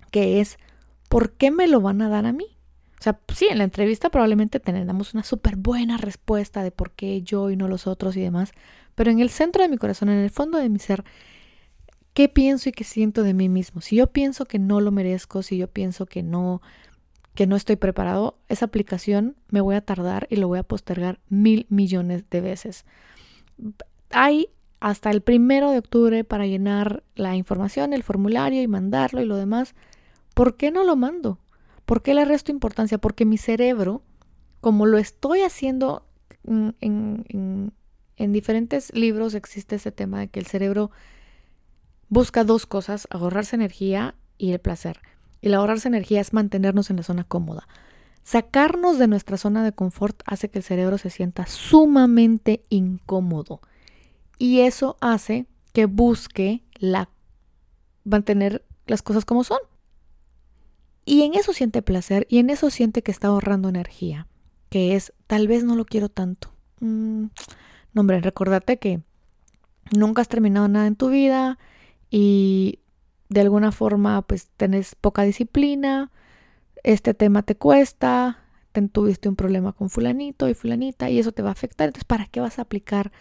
que 0.09 0.41
es, 0.41 0.57
¿por 1.07 1.33
qué 1.33 1.51
me 1.51 1.67
lo 1.67 1.81
van 1.81 2.01
a 2.01 2.09
dar 2.09 2.25
a 2.25 2.33
mí? 2.33 2.57
O 2.99 3.01
sea, 3.01 3.19
sí, 3.33 3.47
en 3.49 3.59
la 3.59 3.63
entrevista 3.63 4.09
probablemente 4.09 4.59
tengamos 4.59 5.13
una 5.13 5.23
súper 5.23 5.55
buena 5.55 5.97
respuesta 5.97 6.63
de 6.63 6.71
por 6.71 6.91
qué 6.91 7.21
yo 7.21 7.49
y 7.49 7.55
no 7.55 7.69
los 7.69 7.87
otros 7.87 8.17
y 8.17 8.21
demás, 8.21 8.51
pero 8.95 9.09
en 9.09 9.19
el 9.19 9.29
centro 9.29 9.63
de 9.63 9.69
mi 9.69 9.77
corazón, 9.77 10.09
en 10.09 10.19
el 10.19 10.29
fondo 10.29 10.57
de 10.57 10.67
mi 10.67 10.79
ser, 10.79 11.05
¿qué 12.13 12.27
pienso 12.27 12.67
y 12.67 12.73
qué 12.73 12.83
siento 12.83 13.23
de 13.23 13.33
mí 13.33 13.47
mismo? 13.47 13.79
Si 13.79 13.95
yo 13.95 14.07
pienso 14.07 14.45
que 14.45 14.59
no 14.59 14.81
lo 14.81 14.91
merezco, 14.91 15.43
si 15.43 15.57
yo 15.57 15.69
pienso 15.69 16.05
que 16.05 16.23
no, 16.23 16.61
que 17.35 17.47
no 17.47 17.55
estoy 17.55 17.77
preparado, 17.77 18.37
esa 18.49 18.65
aplicación 18.65 19.37
me 19.47 19.61
voy 19.61 19.75
a 19.75 19.81
tardar 19.85 20.27
y 20.29 20.35
lo 20.35 20.49
voy 20.49 20.59
a 20.59 20.63
postergar 20.63 21.21
mil 21.29 21.65
millones 21.69 22.29
de 22.29 22.41
veces. 22.41 22.85
Hay 24.09 24.49
hasta 24.81 25.11
el 25.11 25.21
primero 25.21 25.71
de 25.71 25.77
octubre 25.77 26.25
para 26.25 26.45
llenar 26.45 27.03
la 27.15 27.37
información, 27.37 27.93
el 27.93 28.03
formulario 28.03 28.61
y 28.61 28.67
mandarlo 28.67 29.21
y 29.21 29.25
lo 29.25 29.37
demás. 29.37 29.75
¿Por 30.39 30.55
qué 30.55 30.71
no 30.71 30.85
lo 30.85 30.95
mando? 30.95 31.37
¿Por 31.85 32.01
qué 32.01 32.13
le 32.13 32.23
resto 32.23 32.49
importancia? 32.49 32.97
Porque 32.97 33.25
mi 33.25 33.37
cerebro, 33.37 34.03
como 34.61 34.85
lo 34.85 34.97
estoy 34.97 35.41
haciendo 35.41 36.07
en, 36.45 37.73
diferentes 38.15 38.93
libros, 38.93 39.35
existe 39.35 39.75
ese 39.75 39.91
tema 39.91 40.21
de 40.21 40.29
que 40.29 40.39
el 40.39 40.45
cerebro 40.45 40.91
busca 42.07 42.45
dos 42.45 42.65
cosas, 42.65 43.05
ahorrarse 43.09 43.57
energía 43.57 44.15
y 44.37 44.53
el 44.53 44.59
placer. 44.59 45.01
Y 45.41 45.47
el 45.47 45.55
ahorrarse 45.55 45.89
energía 45.89 46.21
es 46.21 46.31
mantenernos 46.31 46.89
en 46.89 46.95
la 46.95 47.03
zona 47.03 47.25
cómoda. 47.25 47.67
Sacarnos 48.23 48.97
de 48.97 49.09
nuestra 49.09 49.35
zona 49.35 49.61
de 49.61 49.73
confort 49.73 50.21
hace 50.25 50.49
que 50.49 50.59
el 50.59 50.63
cerebro 50.63 50.97
se 50.97 51.09
sienta 51.09 51.47
sumamente 51.47 52.63
incómodo. 52.69 53.59
Y 54.37 54.61
eso 54.61 54.95
hace 55.01 55.47
que 55.73 55.85
busque 55.85 56.63
la 56.75 57.09
mantener 58.05 58.65
las 58.87 59.01
cosas 59.01 59.25
como 59.25 59.43
son. 59.43 59.59
Y 61.09 61.23
en 61.23 61.33
eso 61.33 61.53
siente 61.53 61.81
placer 61.81 62.27
y 62.29 62.37
en 62.37 62.51
eso 62.51 62.69
siente 62.69 63.01
que 63.01 63.09
está 63.09 63.29
ahorrando 63.29 63.67
energía, 63.67 64.27
que 64.69 64.95
es 64.95 65.11
tal 65.25 65.47
vez 65.47 65.63
no 65.63 65.75
lo 65.75 65.85
quiero 65.85 66.07
tanto. 66.07 66.53
Mm, 66.81 67.23
no, 67.93 68.01
hombre, 68.01 68.21
recordate 68.21 68.77
que 68.77 69.01
nunca 69.91 70.21
has 70.21 70.27
terminado 70.27 70.67
nada 70.67 70.85
en 70.85 70.95
tu 70.95 71.09
vida 71.09 71.57
y 72.11 72.77
de 73.27 73.41
alguna 73.41 73.71
forma 73.71 74.21
pues 74.21 74.49
tenés 74.55 74.93
poca 74.93 75.23
disciplina, 75.23 76.11
este 76.83 77.15
tema 77.15 77.41
te 77.41 77.55
cuesta, 77.55 78.43
tuviste 78.91 79.27
un 79.29 79.35
problema 79.35 79.73
con 79.73 79.89
fulanito 79.89 80.47
y 80.47 80.53
fulanita 80.53 81.09
y 81.09 81.17
eso 81.17 81.31
te 81.31 81.41
va 81.41 81.49
a 81.49 81.53
afectar, 81.53 81.87
entonces 81.87 82.05
¿para 82.05 82.27
qué 82.27 82.39
vas 82.39 82.59
a 82.59 82.61
aplicar 82.61 83.11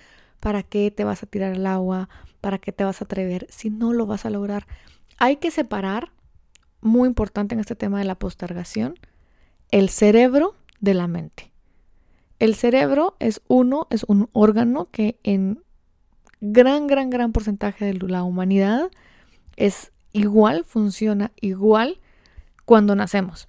¿para 0.41 0.63
qué 0.63 0.91
te 0.91 1.05
vas 1.05 1.23
a 1.23 1.27
tirar 1.27 1.53
al 1.55 1.67
agua? 1.67 2.11
¿Para 2.43 2.59
qué 2.59 2.71
te 2.71 2.85
vas 2.85 3.01
a 3.01 3.05
atrever 3.05 3.47
si 3.51 3.71
no 3.71 3.95
lo 3.95 4.07
vas 4.07 4.27
a 4.27 4.31
lograr? 4.31 4.67
Hay 5.19 5.37
que 5.37 5.51
separar, 5.51 6.13
muy 6.81 7.09
importante 7.09 7.55
en 7.55 7.61
este 7.61 7.77
tema 7.77 7.99
de 7.99 8.05
la 8.05 8.15
postergación, 8.17 8.99
el 9.71 9.89
cerebro 9.89 10.55
de 10.81 10.95
la 10.95 11.09
mente. 11.09 11.53
El 12.39 12.55
cerebro 12.55 13.17
es 13.19 13.41
uno, 13.49 13.87
es 13.91 14.05
un 14.05 14.29
órgano 14.33 14.89
que 14.91 15.19
en 15.25 15.63
gran, 16.41 16.87
gran, 16.87 17.11
gran 17.11 17.33
porcentaje 17.33 17.85
de 17.85 17.95
la 18.09 18.23
humanidad 18.23 18.91
es 19.57 19.93
igual, 20.13 20.65
funciona 20.65 21.33
igual 21.41 22.01
cuando 22.65 22.95
nacemos. 22.95 23.49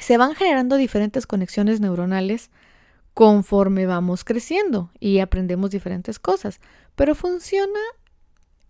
Se 0.00 0.18
van 0.18 0.34
generando 0.34 0.76
diferentes 0.76 1.26
conexiones 1.26 1.80
neuronales 1.80 2.50
conforme 3.14 3.86
vamos 3.86 4.24
creciendo 4.24 4.90
y 4.98 5.18
aprendemos 5.18 5.70
diferentes 5.70 6.18
cosas, 6.18 6.60
pero 6.94 7.14
funciona 7.14 7.80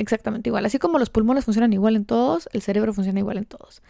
exactamente 0.03 0.49
igual. 0.49 0.67
Así 0.67 0.79
como 0.79 0.99
los 0.99 1.11
pulmones 1.11 1.45
funcionan 1.45 1.73
igual 1.73 1.97
en 1.97 2.05
todos, 2.05 2.49
el 2.53 2.63
cerebro 2.63 2.93
funciona 2.93 3.21
igual 3.21 3.39
en 3.39 3.45
todos. 3.45 3.83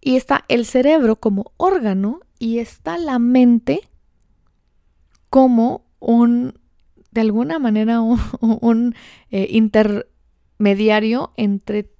Y 0.00 0.16
está 0.16 0.44
el 0.48 0.66
cerebro 0.66 1.16
como 1.16 1.52
órgano 1.56 2.20
y 2.38 2.58
está 2.58 2.98
la 2.98 3.18
mente 3.18 3.88
como 5.30 5.84
un, 5.98 6.58
de 7.10 7.20
alguna 7.20 7.58
manera, 7.58 8.00
un, 8.40 8.94
eh, 9.30 9.48
intermediario 9.50 11.32
entre 11.36 11.90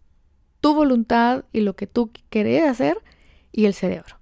tu 0.61 0.75
voluntad 0.75 1.45
y 1.53 1.61
lo 1.61 1.77
que 1.77 1.87
tú 1.87 2.11
quieres 2.29 2.65
hacer 2.65 2.99
y 3.53 3.67
el 3.67 3.75
cerebro. 3.75 4.17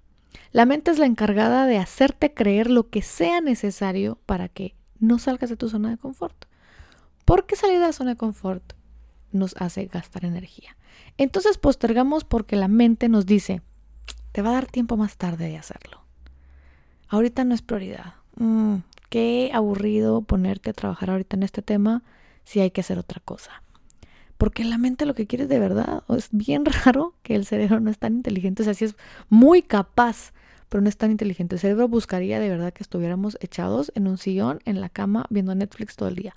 La 0.51 0.65
mente 0.65 0.91
es 0.91 0.99
la 0.99 1.05
encargada 1.05 1.65
de 1.65 1.77
hacerte 1.77 2.33
creer 2.33 2.69
lo 2.69 2.89
que 2.89 3.01
sea 3.01 3.41
necesario 3.41 4.19
para 4.25 4.47
que 4.47 4.75
no 4.99 5.19
salgas 5.19 5.49
de 5.49 5.57
tu 5.57 5.69
zona 5.69 5.89
de 5.89 5.97
confort. 5.97 6.45
Porque 7.25 7.55
salir 7.55 7.79
de 7.79 7.87
la 7.87 7.93
zona 7.93 8.11
de 8.11 8.17
confort 8.17 8.73
nos 9.31 9.55
hace 9.57 9.85
gastar 9.85 10.25
energía. 10.25 10.75
Entonces 11.17 11.57
postergamos 11.57 12.23
porque 12.23 12.55
la 12.55 12.67
mente 12.67 13.09
nos 13.09 13.25
dice, 13.25 13.61
te 14.31 14.41
va 14.41 14.49
a 14.49 14.53
dar 14.53 14.67
tiempo 14.67 14.97
más 14.97 15.17
tarde 15.17 15.47
de 15.47 15.57
hacerlo. 15.57 16.01
Ahorita 17.07 17.43
no 17.43 17.53
es 17.53 17.61
prioridad. 17.61 18.15
Mm, 18.37 18.77
qué 19.09 19.51
aburrido 19.53 20.21
ponerte 20.21 20.71
a 20.71 20.73
trabajar 20.73 21.09
ahorita 21.09 21.35
en 21.35 21.43
este 21.43 21.61
tema 21.61 22.03
si 22.43 22.59
hay 22.59 22.71
que 22.71 22.81
hacer 22.81 22.99
otra 22.99 23.21
cosa. 23.23 23.63
Porque 24.37 24.65
la 24.65 24.77
mente 24.77 25.05
lo 25.05 25.15
que 25.15 25.27
quiere 25.27 25.43
es 25.43 25.49
de 25.49 25.59
verdad. 25.59 26.03
Es 26.09 26.29
bien 26.31 26.65
raro 26.85 27.13
que 27.23 27.35
el 27.35 27.45
cerebro 27.45 27.79
no 27.79 27.89
es 27.89 27.97
tan 27.97 28.15
inteligente. 28.15 28.63
O 28.63 28.65
sea, 28.65 28.73
sí 28.73 28.85
es 28.85 28.95
muy 29.29 29.61
capaz, 29.61 30.33
pero 30.69 30.81
no 30.81 30.89
es 30.89 30.97
tan 30.97 31.11
inteligente. 31.11 31.55
El 31.55 31.61
cerebro 31.61 31.87
buscaría 31.87 32.39
de 32.39 32.49
verdad 32.49 32.73
que 32.73 32.83
estuviéramos 32.83 33.37
echados 33.39 33.91
en 33.95 34.07
un 34.07 34.17
sillón, 34.17 34.59
en 34.65 34.81
la 34.81 34.89
cama, 34.89 35.25
viendo 35.29 35.55
Netflix 35.55 35.95
todo 35.95 36.09
el 36.09 36.15
día. 36.15 36.35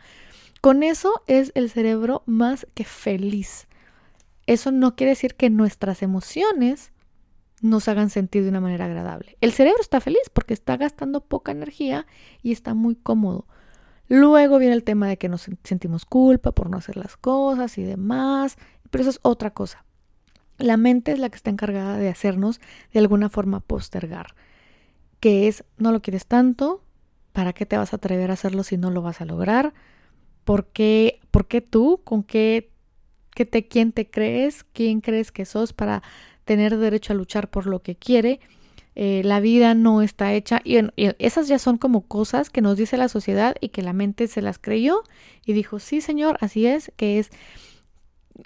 Con 0.61 0.83
eso 0.83 1.23
es 1.27 1.53
el 1.55 1.71
cerebro 1.71 2.23
más 2.27 2.67
que 2.75 2.85
feliz. 2.85 3.69
Eso 4.47 4.73
no 4.73 4.97
quiere 4.97 5.11
decir 5.11 5.35
que 5.35 5.51
nuestras 5.51 6.03
emociones 6.03 6.93
nos 7.61 7.89
hagan 7.89 8.11
sentir 8.11 8.43
de 8.43 8.51
una 8.51 8.61
manera 8.61 8.87
agradable. 8.87 9.37
El 9.41 9.53
cerebro 9.53 9.81
está 9.81 10.01
feliz 10.01 10.31
porque 10.33 10.55
está 10.55 10.77
gastando 10.77 11.21
poca 11.21 11.53
energía 11.53 12.07
y 12.43 12.53
está 12.53 12.75
muy 12.75 12.97
cómodo. 12.97 13.47
Luego 14.09 14.59
viene 14.59 14.75
el 14.75 14.85
tema 14.85 15.07
de 15.07 15.19
que 15.19 15.29
nos 15.29 15.49
sentimos 15.65 16.07
culpa 16.07 16.53
por 16.53 16.71
no 16.71 16.79
hacer 16.79 16.97
las 16.97 17.17
cosas 17.17 17.77
y 17.79 17.83
demás, 17.83 18.57
pero 18.91 19.03
eso 19.03 19.11
es 19.11 19.21
otra 19.23 19.51
cosa. 19.51 19.85
La 20.57 20.77
mente 20.77 21.13
es 21.13 21.19
la 21.19 21.29
que 21.29 21.37
está 21.37 21.51
encargada 21.51 21.99
de 21.99 22.09
hacernos 22.09 22.61
de 22.93 23.01
alguna 23.01 23.29
forma 23.29 23.61
postergar, 23.61 24.35
que 25.21 25.47
es 25.47 25.65
no 25.77 25.93
lo 25.93 26.01
quieres 26.01 26.27
tanto, 26.27 26.83
¿para 27.33 27.53
qué 27.53 27.67
te 27.67 27.77
vas 27.77 27.93
a 27.93 27.97
atrever 27.97 28.31
a 28.31 28.35
hacerlo 28.35 28.63
si 28.63 28.77
no 28.77 28.91
lo 28.91 29.03
vas 29.03 29.21
a 29.21 29.25
lograr? 29.25 29.75
¿Por 30.49 30.65
qué, 30.65 31.21
por 31.31 31.47
qué 31.47 31.61
tú? 31.61 32.01
¿Con 32.05 32.23
qué, 32.23 32.71
qué 33.35 33.45
te, 33.45 33.69
quién 33.69 33.93
te 33.93 34.09
crees? 34.09 34.65
¿Quién 34.65 35.03
crees 35.03 35.31
que 35.31 35.45
sos 35.45 35.75
para 35.75 36.03
tener 36.47 36.79
derecho 36.79 37.13
a 37.13 37.17
luchar 37.17 37.51
por 37.51 37.67
lo 37.67 37.83
que 37.83 37.97
quiere? 37.97 38.41
Eh, 38.95 39.21
la 39.27 39.41
vida 39.41 39.75
no 39.75 40.01
está 40.01 40.33
hecha. 40.33 40.63
Y, 40.65 40.79
esas 41.19 41.49
ya 41.49 41.59
son 41.59 41.77
como 41.77 42.07
cosas 42.07 42.49
que 42.49 42.63
nos 42.63 42.79
dice 42.79 42.97
la 42.97 43.11
sociedad 43.11 43.57
y 43.61 43.69
que 43.69 43.83
la 43.83 43.93
mente 43.93 44.27
se 44.27 44.41
las 44.41 44.59
creyó 44.59 45.03
y 45.45 45.53
dijo, 45.53 45.81
sí 45.81 46.01
señor, 46.01 46.39
así 46.41 46.67
es, 46.67 46.93
que 46.97 47.19
es, 47.19 47.29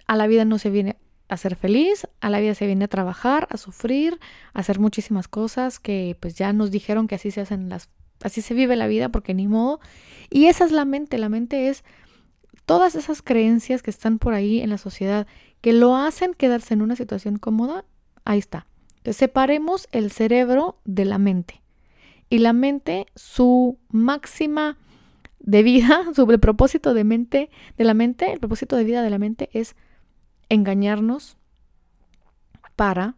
a 0.09 0.17
la 0.17 0.27
vida 0.27 0.45
no 0.45 0.59
se 0.59 0.71
viene 0.71 0.97
a 1.29 1.37
ser 1.37 1.55
feliz, 1.55 2.09
a 2.21 2.31
la 2.31 2.41
vida 2.41 2.57
se 2.57 2.67
viene 2.67 2.87
a 2.87 2.89
trabajar, 2.89 3.47
a 3.49 3.57
sufrir, 3.59 4.19
a 4.55 4.59
hacer 4.59 4.81
muchísimas 4.81 5.29
cosas 5.29 5.79
que 5.79 6.17
pues 6.19 6.35
ya 6.35 6.53
nos 6.53 6.73
dijeron 6.73 7.07
que 7.07 7.15
así 7.15 7.31
se 7.31 7.43
hacen 7.43 7.69
las, 7.69 7.91
así 8.23 8.43
se 8.43 8.55
vive 8.55 8.77
la 8.77 8.87
vida 8.87 9.09
porque 9.09 9.35
ni 9.35 9.49
modo. 9.49 9.81
Y 10.31 10.47
esa 10.47 10.65
es 10.65 10.73
la 10.73 10.85
mente, 10.85 11.19
la 11.19 11.29
mente 11.29 11.69
es 11.69 11.85
todas 12.65 12.95
esas 12.95 13.23
creencias 13.23 13.83
que 13.83 13.91
están 13.91 14.19
por 14.19 14.35
ahí 14.35 14.61
en 14.61 14.71
la 14.71 14.79
sociedad 14.79 15.27
que 15.61 15.73
lo 15.73 15.97
hacen 15.97 16.35
quedarse 16.35 16.75
en 16.75 16.83
una 16.83 16.97
situación 16.97 17.39
cómoda, 17.39 17.85
ahí 18.25 18.39
está. 18.39 18.67
Entonces, 18.97 19.17
separemos 19.17 19.89
el 19.93 20.11
cerebro 20.11 20.81
de 20.85 21.05
la 21.05 21.19
mente. 21.19 21.63
Y 22.31 22.39
la 22.39 22.53
mente, 22.53 23.07
su 23.15 23.79
máxima 23.89 24.79
de 25.39 25.63
vida, 25.63 26.05
su 26.15 26.29
el 26.31 26.41
propósito 26.41 26.95
de 26.95 27.05
mente, 27.05 27.51
de 27.77 27.85
la 27.85 27.95
mente, 27.95 28.33
el 28.33 28.41
propósito 28.41 28.77
de 28.77 28.85
vida 28.85 29.03
de 29.03 29.11
la 29.11 29.19
mente 29.19 29.51
es 29.53 29.77
engañarnos 30.49 31.37
para 32.75 33.17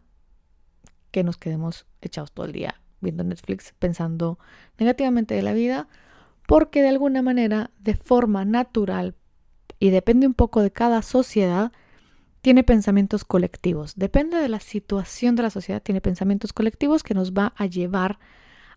que 1.11 1.23
nos 1.23 1.37
quedemos 1.37 1.85
echados 2.01 2.31
todo 2.31 2.45
el 2.45 2.51
día 2.51 2.81
viendo 3.05 3.23
Netflix 3.23 3.73
pensando 3.79 4.37
negativamente 4.77 5.33
de 5.33 5.41
la 5.41 5.53
vida, 5.53 5.87
porque 6.45 6.81
de 6.81 6.89
alguna 6.89 7.21
manera, 7.21 7.71
de 7.79 7.95
forma 7.95 8.43
natural, 8.43 9.15
y 9.79 9.89
depende 9.89 10.27
un 10.27 10.33
poco 10.33 10.61
de 10.61 10.71
cada 10.71 11.01
sociedad, 11.01 11.71
tiene 12.41 12.63
pensamientos 12.63 13.25
colectivos. 13.25 13.95
Depende 13.95 14.37
de 14.37 14.49
la 14.49 14.59
situación 14.59 15.35
de 15.35 15.43
la 15.43 15.49
sociedad, 15.49 15.81
tiene 15.81 16.01
pensamientos 16.01 16.53
colectivos 16.53 17.01
que 17.01 17.13
nos 17.13 17.33
va 17.33 17.53
a 17.55 17.65
llevar 17.65 18.19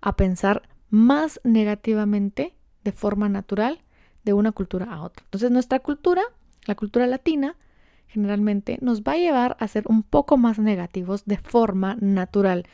a 0.00 0.16
pensar 0.16 0.68
más 0.90 1.40
negativamente 1.44 2.54
de 2.84 2.92
forma 2.92 3.28
natural 3.28 3.82
de 4.24 4.32
una 4.32 4.52
cultura 4.52 4.86
a 4.92 5.02
otra. 5.02 5.24
Entonces 5.24 5.50
nuestra 5.50 5.80
cultura, 5.80 6.22
la 6.64 6.74
cultura 6.76 7.06
latina, 7.06 7.56
generalmente 8.06 8.78
nos 8.80 9.02
va 9.02 9.12
a 9.12 9.18
llevar 9.18 9.56
a 9.60 9.68
ser 9.68 9.84
un 9.86 10.02
poco 10.02 10.36
más 10.36 10.58
negativos 10.58 11.24
de 11.26 11.36
forma 11.36 11.96
natural. 12.00 12.64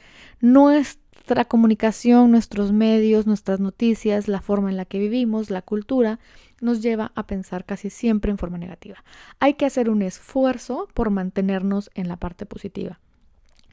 Nuestra 1.27 1.47
comunicación, 1.47 2.31
nuestros 2.31 2.73
medios, 2.73 3.27
nuestras 3.27 3.59
noticias, 3.59 4.29
la 4.29 4.43
forma 4.43 4.69
en 4.69 4.77
la 4.77 4.85
que 4.85 4.99
vivimos, 4.99 5.49
la 5.49 5.63
cultura, 5.63 6.19
nos 6.61 6.83
lleva 6.83 7.13
a 7.15 7.27
pensar 7.27 7.65
casi 7.65 7.89
siempre 7.89 8.31
en 8.31 8.37
forma 8.37 8.59
negativa. 8.59 9.03
Hay 9.41 9.55
que 9.55 9.65
hacer 9.65 9.89
un 9.89 10.03
esfuerzo 10.03 10.87
por 10.93 11.09
mantenernos 11.09 11.91
en 11.95 12.09
la 12.09 12.19
parte 12.19 12.45
positiva. 12.45 13.01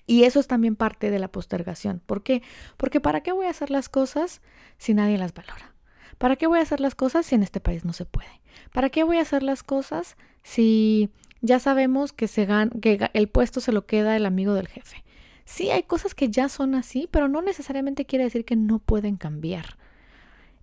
Y 0.08 0.24
eso 0.24 0.40
es 0.40 0.48
también 0.48 0.78
parte 0.78 1.12
de 1.12 1.20
la 1.20 1.28
postergación. 1.28 2.02
¿Por 2.06 2.24
qué? 2.24 2.42
Porque 2.78 3.02
¿para 3.02 3.20
qué 3.20 3.34
voy 3.34 3.48
a 3.48 3.50
hacer 3.50 3.70
las 3.70 3.90
cosas 3.90 4.42
si 4.78 4.94
nadie 4.94 5.18
las 5.18 5.34
valora? 5.34 5.74
¿Para 6.18 6.38
qué 6.38 6.48
voy 6.48 6.60
a 6.60 6.64
hacer 6.64 6.80
las 6.80 6.96
cosas 6.96 7.26
si 7.26 7.36
en 7.36 7.44
este 7.44 7.60
país 7.60 7.84
no 7.84 7.92
se 7.92 8.06
puede? 8.06 8.42
¿Para 8.72 8.90
qué 8.90 9.04
voy 9.04 9.18
a 9.18 9.24
hacer 9.24 9.44
las 9.44 9.62
cosas 9.62 10.16
si 10.42 11.10
ya 11.42 11.60
sabemos 11.60 12.14
que, 12.14 12.30
se 12.30 12.48
que 12.82 13.10
el 13.12 13.28
puesto 13.28 13.60
se 13.60 13.74
lo 13.74 13.86
queda 13.86 14.16
el 14.16 14.26
amigo 14.26 14.54
del 14.54 14.70
jefe? 14.70 15.04
Sí, 15.52 15.70
hay 15.70 15.84
cosas 15.84 16.16
que 16.16 16.30
ya 16.30 16.48
son 16.48 16.76
así, 16.76 17.10
pero 17.12 17.28
no 17.28 17.42
necesariamente 17.42 18.06
quiere 18.06 18.24
decir 18.24 18.46
que 18.46 18.56
no 18.56 18.80
pueden 18.80 19.18
cambiar. 19.18 19.78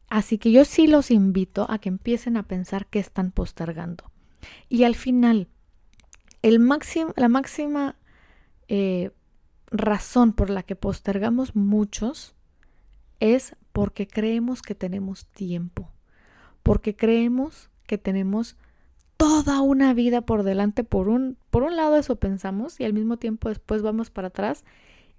Así 0.09 0.39
que 0.39 0.51
yo 0.51 0.65
sí 0.65 0.87
los 0.87 1.11
invito 1.11 1.71
a 1.71 1.79
que 1.79 1.91
empiecen 1.91 2.39
a 2.39 2.45
pensar 2.45 2.87
qué 2.87 2.99
están 2.99 3.31
postergando. 3.31 4.11
Y 4.71 4.85
al 4.85 4.95
final, 4.95 5.49
el 6.41 6.67
la 7.17 7.29
máxima 7.29 7.97
eh, 8.69 9.11
razón 9.71 10.33
por 10.33 10.49
la 10.49 10.63
que 10.63 10.75
postergamos 10.75 11.55
muchos 11.55 12.35
es 13.21 13.57
porque 13.73 14.09
creemos 14.09 14.63
que 14.63 14.75
tenemos 14.75 15.27
tiempo, 15.27 15.93
porque 16.63 16.97
creemos 16.97 17.69
que 17.87 17.99
tenemos 17.99 18.57
toda 19.19 19.61
una 19.61 19.93
vida 19.93 20.23
por 20.23 20.45
delante. 20.45 20.85
Por 20.85 21.11
un, 21.11 21.37
por 21.51 21.65
un 21.65 21.77
lado 21.77 21.97
eso 21.97 22.17
pensamos 22.17 22.81
y 22.81 22.85
al 22.85 22.95
mismo 22.95 23.19
tiempo 23.19 23.51
después 23.51 23.83
vamos 23.83 24.09
para 24.09 24.29
atrás 24.29 24.65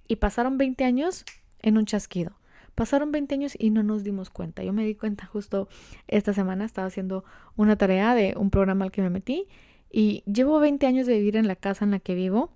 y 0.07 0.15
pasaron 0.15 0.57
20 0.57 0.83
años 0.85 1.25
en 1.61 1.77
un 1.77 1.85
chasquido. 1.85 2.31
Pasaron 2.73 3.11
20 3.11 3.35
años 3.35 3.53
y 3.59 3.69
no 3.71 3.83
nos 3.83 4.03
dimos 4.03 4.29
cuenta. 4.29 4.63
Yo 4.63 4.71
me 4.73 4.85
di 4.85 4.95
cuenta 4.95 5.25
justo 5.25 5.67
esta 6.07 6.33
semana, 6.33 6.65
estaba 6.65 6.87
haciendo 6.87 7.25
una 7.57 7.75
tarea 7.75 8.15
de 8.15 8.33
un 8.37 8.49
programa 8.49 8.85
al 8.85 8.91
que 8.91 9.01
me 9.01 9.09
metí 9.09 9.47
y 9.91 10.23
llevo 10.25 10.59
20 10.59 10.87
años 10.87 11.05
de 11.05 11.17
vivir 11.17 11.35
en 11.35 11.47
la 11.47 11.57
casa 11.57 11.83
en 11.83 11.91
la 11.91 11.99
que 11.99 12.15
vivo. 12.15 12.51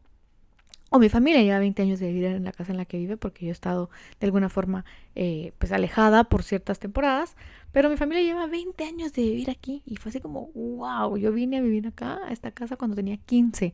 O 0.96 1.00
mi 1.00 1.10
familia 1.10 1.42
lleva 1.42 1.58
20 1.58 1.82
años 1.82 2.00
de 2.00 2.06
vivir 2.06 2.26
en 2.26 2.44
la 2.44 2.52
casa 2.52 2.72
en 2.72 2.78
la 2.78 2.86
que 2.86 3.00
vive 3.00 3.18
porque 3.18 3.46
yo 3.46 3.50
he 3.50 3.52
estado 3.52 3.90
de 4.20 4.28
alguna 4.28 4.48
forma 4.48 4.86
eh, 5.16 5.52
pues 5.58 5.72
alejada 5.72 6.26
por 6.26 6.44
ciertas 6.44 6.78
temporadas. 6.78 7.36
Pero 7.72 7.90
mi 7.90 7.98
familia 7.98 8.22
lleva 8.22 8.46
20 8.46 8.84
años 8.84 9.12
de 9.12 9.24
vivir 9.24 9.50
aquí 9.50 9.82
y 9.88 9.96
fue 9.96 10.12
así 10.12 10.22
como, 10.22 10.52
wow, 10.54 11.18
yo 11.18 11.32
vine 11.32 11.58
a 11.58 11.62
vivir 11.62 11.88
acá, 11.88 12.20
a 12.28 12.32
esta 12.32 12.52
casa 12.52 12.76
cuando 12.78 12.96
tenía 12.96 13.18
15. 13.18 13.74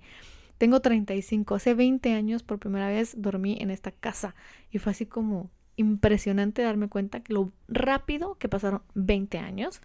Tengo 0.57 0.79
35. 0.79 1.55
Hace 1.55 1.73
20 1.73 2.13
años 2.13 2.43
por 2.43 2.57
primera 2.57 2.87
vez 2.87 3.15
dormí 3.17 3.57
en 3.59 3.69
esta 3.69 3.91
casa 3.91 4.33
y 4.71 4.77
fue 4.77 4.93
así 4.93 5.05
como, 5.05 5.51
impresionante 5.75 6.61
darme 6.61 6.87
cuenta 6.87 7.19
que 7.19 7.33
lo 7.33 7.51
rápido 7.67 8.35
que 8.35 8.47
pasaron 8.47 8.81
20 8.93 9.39
años 9.39 9.81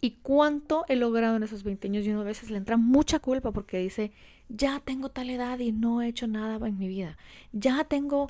y 0.00 0.12
cuánto 0.22 0.86
he 0.88 0.96
logrado 0.96 1.36
en 1.36 1.42
esos 1.42 1.62
20 1.62 1.88
años 1.88 2.06
y 2.06 2.10
uno 2.10 2.22
a 2.22 2.24
veces 2.24 2.50
le 2.50 2.56
entra 2.56 2.78
mucha 2.78 3.18
culpa 3.18 3.52
porque 3.52 3.78
dice, 3.78 4.12
ya 4.48 4.80
tengo 4.80 5.10
tal 5.10 5.30
edad 5.30 5.58
y 5.58 5.72
no 5.72 6.02
he 6.02 6.08
hecho 6.08 6.26
nada 6.26 6.66
en 6.66 6.78
mi 6.78 6.88
vida, 6.88 7.16
ya 7.52 7.84
tengo 7.84 8.28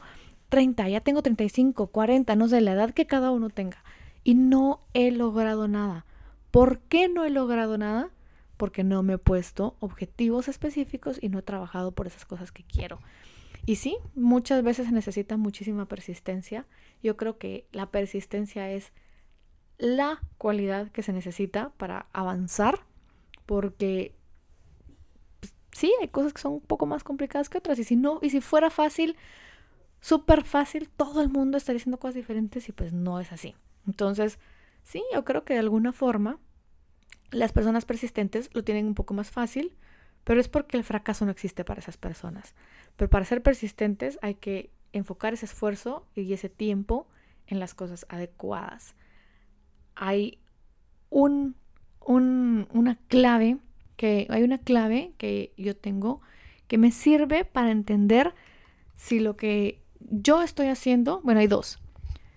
30, 0.49 0.89
ya 0.89 1.01
tengo 1.01 1.23
35, 1.23 1.89
40, 1.89 2.37
no 2.37 2.49
sé, 2.49 2.61
la 2.61 2.73
edad 2.73 2.91
que 2.91 3.07
cada 3.07 3.31
uno 3.31 3.51
tenga 3.51 3.83
y 4.25 4.35
no 4.35 4.81
he 4.95 5.11
logrado 5.11 5.69
nada. 5.69 6.05
¿Por 6.51 6.81
qué 6.81 7.09
no 7.09 7.25
he 7.25 7.31
logrado 7.31 7.79
nada? 7.79 8.11
Porque 8.57 8.85
no 8.85 9.03
me 9.03 9.15
he 9.15 9.19
puesto 9.19 9.77
objetivos 9.81 10.49
específicos 10.49 11.19
y 11.23 11.29
no 11.29 11.39
he 11.39 11.43
trabajado 11.43 11.93
por 11.93 12.07
esas 12.07 12.25
cosas 12.25 12.53
que 12.53 12.65
quiero. 12.65 12.99
Y 13.65 13.77
sí, 13.77 13.97
muchas 14.15 14.63
veces 14.63 14.87
se 14.87 14.93
necesita 14.93 15.37
muchísima 15.37 15.87
persistencia. 15.87 16.67
Yo 17.03 17.17
creo 17.17 17.39
que 17.39 17.67
la 17.71 17.91
persistencia 17.91 18.71
es 18.71 18.93
la 19.79 20.21
cualidad 20.39 20.91
que 20.91 21.03
se 21.03 21.13
necesita 21.13 21.71
para 21.77 22.07
avanzar, 22.13 22.81
porque 23.47 24.15
sí, 25.79 25.93
hay 26.01 26.09
cosas 26.09 26.33
que 26.33 26.41
son 26.41 26.55
un 26.55 26.61
poco 26.61 26.87
más 26.87 27.05
complicadas 27.05 27.49
que 27.49 27.59
otras, 27.59 27.79
y 27.79 27.85
si 27.85 27.97
no, 27.97 28.19
y 28.23 28.31
si 28.31 28.41
fuera 28.41 28.71
fácil, 28.71 29.17
súper 30.01 30.45
fácil, 30.45 30.89
todo 30.89 31.23
el 31.23 31.29
mundo 31.29 31.57
estaría 31.57 31.79
haciendo 31.79 31.99
cosas 31.99 32.15
diferentes 32.17 32.69
y 32.69 32.73
pues 32.73 32.93
no 32.93 33.21
es 33.21 33.33
así. 33.33 33.55
Entonces, 33.87 34.39
sí, 34.83 35.03
yo 35.15 35.25
creo 35.25 35.45
que 35.45 35.55
de 35.55 35.61
alguna 35.61 35.93
forma 35.93 36.39
las 37.31 37.53
personas 37.53 37.85
persistentes 37.85 38.51
lo 38.55 38.65
tienen 38.65 38.87
un 38.87 38.95
poco 38.95 39.15
más 39.15 39.31
fácil, 39.31 39.77
pero 40.25 40.41
es 40.41 40.49
porque 40.49 40.77
el 40.77 40.85
fracaso 40.85 41.25
no 41.25 41.31
existe 41.31 41.65
para 41.65 41.81
esas 41.81 41.97
personas. 41.97 42.55
Pero 42.97 43.11
para 43.11 43.25
ser 43.25 43.43
persistentes 43.43 44.19
hay 44.23 44.35
que 44.35 44.71
enfocar 44.93 45.35
ese 45.35 45.47
esfuerzo 45.47 46.07
y 46.15 46.33
ese 46.33 46.49
tiempo 46.49 47.07
en 47.47 47.61
las 47.61 47.75
cosas 47.75 48.07
adecuadas 48.09 48.95
hay 49.99 50.39
un, 51.11 51.57
una 52.07 52.99
clave 53.09 53.59
que 53.99 54.29
hay 54.31 54.45
una 54.45 54.59
clave 54.59 55.13
que 55.19 55.53
yo 55.59 55.77
tengo 55.77 56.23
que 56.69 56.79
me 56.79 56.93
sirve 56.93 57.45
para 57.45 57.73
entender 57.73 58.35
si 58.97 59.19
lo 59.19 59.37
que 59.37 59.83
yo 59.99 60.41
estoy 60.43 60.69
haciendo, 60.69 61.21
bueno, 61.25 61.41
hay 61.41 61.49
dos. 61.49 61.81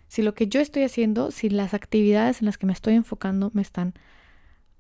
Si 0.08 0.24
lo 0.24 0.34
que 0.34 0.48
yo 0.48 0.60
estoy 0.60 0.84
haciendo, 0.84 1.30
si 1.30 1.50
las 1.50 1.74
actividades 1.74 2.42
en 2.42 2.48
las 2.48 2.58
que 2.58 2.66
me 2.66 2.74
estoy 2.74 2.96
enfocando 2.96 3.52
me 3.54 3.62
están 3.62 3.94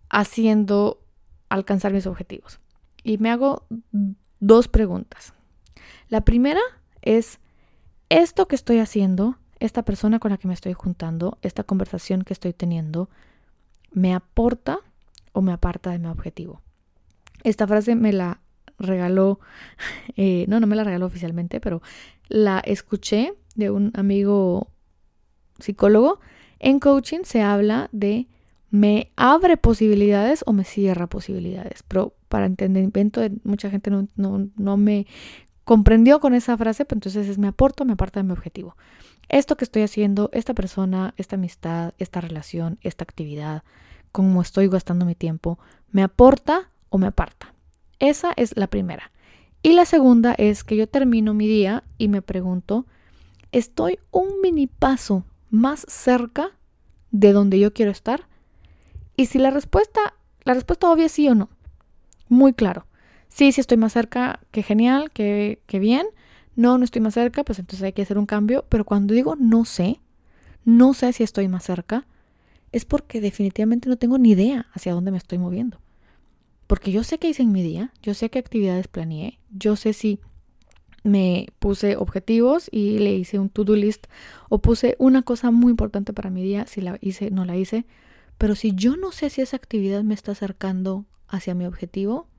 haciendo 0.09 1.05
alcanzar 1.49 1.93
mis 1.93 2.07
objetivos. 2.07 2.59
Y 3.03 3.19
me 3.19 3.29
hago 3.29 3.67
dos 4.39 4.67
preguntas. 4.67 5.33
La 6.09 6.21
primera 6.21 6.61
es, 7.03 7.39
¿esto 8.09 8.47
que 8.47 8.55
estoy 8.55 8.79
haciendo 8.79 9.37
esta 9.59 9.83
persona 9.83 10.17
con 10.17 10.31
la 10.31 10.37
que 10.37 10.47
me 10.47 10.55
estoy 10.55 10.73
juntando, 10.73 11.37
esta 11.43 11.63
conversación 11.63 12.23
que 12.23 12.33
estoy 12.33 12.53
teniendo, 12.53 13.09
me 13.91 14.15
aporta 14.15 14.79
o 15.33 15.41
me 15.41 15.51
aparta 15.51 15.91
de 15.91 15.99
mi 15.99 16.07
objetivo. 16.07 16.61
Esta 17.43 17.67
frase 17.67 17.95
me 17.95 18.13
la 18.13 18.41
regaló, 18.77 19.39
eh, 20.15 20.45
no, 20.47 20.59
no 20.59 20.67
me 20.67 20.75
la 20.75 20.83
regaló 20.83 21.05
oficialmente, 21.05 21.59
pero 21.59 21.81
la 22.27 22.59
escuché 22.59 23.33
de 23.55 23.69
un 23.69 23.91
amigo 23.95 24.67
psicólogo. 25.59 26.19
En 26.59 26.79
coaching 26.79 27.21
se 27.23 27.41
habla 27.41 27.89
de 27.91 28.27
me 28.69 29.11
abre 29.17 29.57
posibilidades 29.57 30.43
o 30.45 30.53
me 30.53 30.63
cierra 30.63 31.07
posibilidades, 31.07 31.83
pero 31.87 32.15
para 32.29 32.45
entendimiento 32.45 33.19
de 33.19 33.33
mucha 33.43 33.69
gente 33.69 33.91
no, 33.91 34.07
no, 34.15 34.47
no 34.55 34.77
me 34.77 35.07
comprendió 35.65 36.19
con 36.19 36.33
esa 36.33 36.57
frase, 36.57 36.85
pues 36.85 36.97
entonces 36.97 37.27
es 37.27 37.37
me 37.37 37.47
aporta 37.47 37.83
o 37.83 37.85
me 37.85 37.93
aparta 37.93 38.21
de 38.21 38.23
mi 38.23 38.31
objetivo 38.31 38.75
esto 39.31 39.55
que 39.55 39.63
estoy 39.63 39.83
haciendo, 39.83 40.29
esta 40.33 40.53
persona, 40.53 41.13
esta 41.17 41.37
amistad, 41.37 41.93
esta 41.97 42.19
relación, 42.19 42.77
esta 42.81 43.05
actividad, 43.05 43.63
cómo 44.11 44.41
estoy 44.41 44.67
gastando 44.67 45.05
mi 45.05 45.15
tiempo, 45.15 45.57
me 45.89 46.03
aporta 46.03 46.69
o 46.91 46.99
me 46.99 47.07
aparta. 47.07 47.55
Esa 47.97 48.33
es 48.35 48.55
la 48.55 48.67
primera. 48.67 49.11
Y 49.63 49.73
la 49.73 49.85
segunda 49.85 50.35
es 50.37 50.63
que 50.63 50.75
yo 50.75 50.87
termino 50.87 51.33
mi 51.33 51.47
día 51.47 51.83
y 51.97 52.09
me 52.09 52.21
pregunto, 52.21 52.85
¿estoy 53.51 53.97
un 54.11 54.41
mini 54.41 54.67
paso 54.67 55.23
más 55.49 55.85
cerca 55.87 56.51
de 57.09 57.31
donde 57.31 57.59
yo 57.59 57.73
quiero 57.73 57.91
estar? 57.91 58.27
Y 59.17 59.27
si 59.27 59.39
la 59.39 59.51
respuesta, 59.51 60.15
la 60.43 60.53
respuesta 60.53 60.91
obvia 60.91 61.05
es 61.05 61.11
sí 61.11 61.27
o 61.27 61.35
no. 61.35 61.49
Muy 62.27 62.53
claro. 62.53 62.85
Sí, 63.29 63.51
sí 63.51 63.61
estoy 63.61 63.77
más 63.77 63.93
cerca, 63.93 64.39
que 64.51 64.61
genial, 64.61 65.11
que, 65.11 65.61
que 65.65 65.79
bien 65.79 66.07
no, 66.55 66.77
no 66.77 66.83
estoy 66.83 67.01
más 67.01 67.13
cerca, 67.13 67.43
pues 67.43 67.59
entonces 67.59 67.83
hay 67.83 67.93
que 67.93 68.01
hacer 68.01 68.17
un 68.17 68.25
cambio. 68.25 68.65
Pero 68.67 68.83
cuando 68.83 69.13
digo 69.13 69.35
no 69.37 69.63
sé, 69.63 70.01
no 70.65 70.93
sé 70.93 71.13
si 71.13 71.23
estoy 71.23 71.47
más 71.47 71.63
cerca, 71.63 72.07
es 72.71 72.85
porque 72.85 73.21
definitivamente 73.21 73.89
no 73.89 73.97
tengo 73.97 74.17
ni 74.17 74.31
idea 74.31 74.67
hacia 74.73 74.93
dónde 74.93 75.11
me 75.11 75.17
estoy 75.17 75.37
moviendo. 75.37 75.79
Porque 76.71 76.93
yo 76.93 77.03
sé 77.03 77.17
qué 77.17 77.27
hice 77.27 77.43
en 77.43 77.51
mi 77.51 77.61
día, 77.61 77.91
yo 78.01 78.13
sé 78.13 78.29
qué 78.29 78.39
actividades 78.39 78.87
planeé, 78.87 79.39
yo 79.49 79.75
sé 79.75 79.91
si 79.91 80.21
me 81.03 81.49
puse 81.59 81.97
objetivos 81.97 82.69
y 82.71 82.99
le 82.99 83.13
hice 83.13 83.39
un 83.39 83.49
to-do 83.49 83.75
list 83.75 84.07
o 84.47 84.59
puse 84.59 84.95
una 84.97 85.21
cosa 85.21 85.51
muy 85.51 85.71
importante 85.71 86.13
para 86.13 86.29
mi 86.29 86.41
día, 86.41 86.65
si 86.67 86.79
la 86.79 86.97
hice, 87.01 87.29
no 87.29 87.43
la 87.43 87.57
hice. 87.57 87.85
Pero 88.37 88.55
si 88.55 88.73
yo 88.73 88.95
no 88.95 89.11
sé 89.11 89.29
si 89.29 89.41
esa 89.41 89.57
actividad 89.57 90.03
me 90.03 90.13
está 90.13 90.31
acercando 90.31 91.03
hacia 91.27 91.55
mi 91.55 91.65
objetivo, 91.65 92.29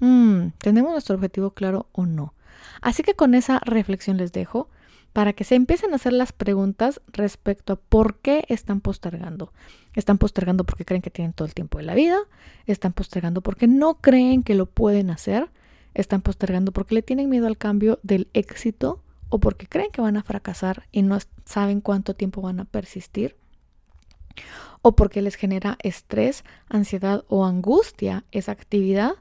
mmm, 0.00 0.48
¿tenemos 0.58 0.92
nuestro 0.92 1.14
objetivo 1.14 1.52
claro 1.52 1.88
o 1.92 2.04
no? 2.04 2.34
Así 2.82 3.02
que 3.02 3.14
con 3.14 3.34
esa 3.34 3.58
reflexión 3.64 4.18
les 4.18 4.32
dejo 4.32 4.68
para 5.18 5.32
que 5.32 5.42
se 5.42 5.56
empiecen 5.56 5.92
a 5.92 5.96
hacer 5.96 6.12
las 6.12 6.30
preguntas 6.30 7.00
respecto 7.08 7.72
a 7.72 7.76
por 7.76 8.20
qué 8.20 8.44
están 8.46 8.80
postergando. 8.80 9.52
Están 9.94 10.16
postergando 10.16 10.62
porque 10.62 10.84
creen 10.84 11.02
que 11.02 11.10
tienen 11.10 11.32
todo 11.32 11.48
el 11.48 11.54
tiempo 11.54 11.78
de 11.78 11.82
la 11.82 11.96
vida, 11.96 12.18
están 12.66 12.92
postergando 12.92 13.40
porque 13.40 13.66
no 13.66 13.94
creen 13.94 14.44
que 14.44 14.54
lo 14.54 14.66
pueden 14.66 15.10
hacer, 15.10 15.50
están 15.92 16.22
postergando 16.22 16.70
porque 16.70 16.94
le 16.94 17.02
tienen 17.02 17.28
miedo 17.28 17.48
al 17.48 17.58
cambio 17.58 17.98
del 18.04 18.28
éxito 18.32 19.02
o 19.28 19.40
porque 19.40 19.66
creen 19.66 19.90
que 19.90 20.00
van 20.00 20.16
a 20.16 20.22
fracasar 20.22 20.84
y 20.92 21.02
no 21.02 21.18
saben 21.44 21.80
cuánto 21.80 22.14
tiempo 22.14 22.40
van 22.40 22.60
a 22.60 22.64
persistir 22.64 23.34
o 24.82 24.94
porque 24.94 25.20
les 25.20 25.34
genera 25.34 25.78
estrés, 25.82 26.44
ansiedad 26.68 27.24
o 27.26 27.44
angustia 27.44 28.22
esa 28.30 28.52
actividad 28.52 29.14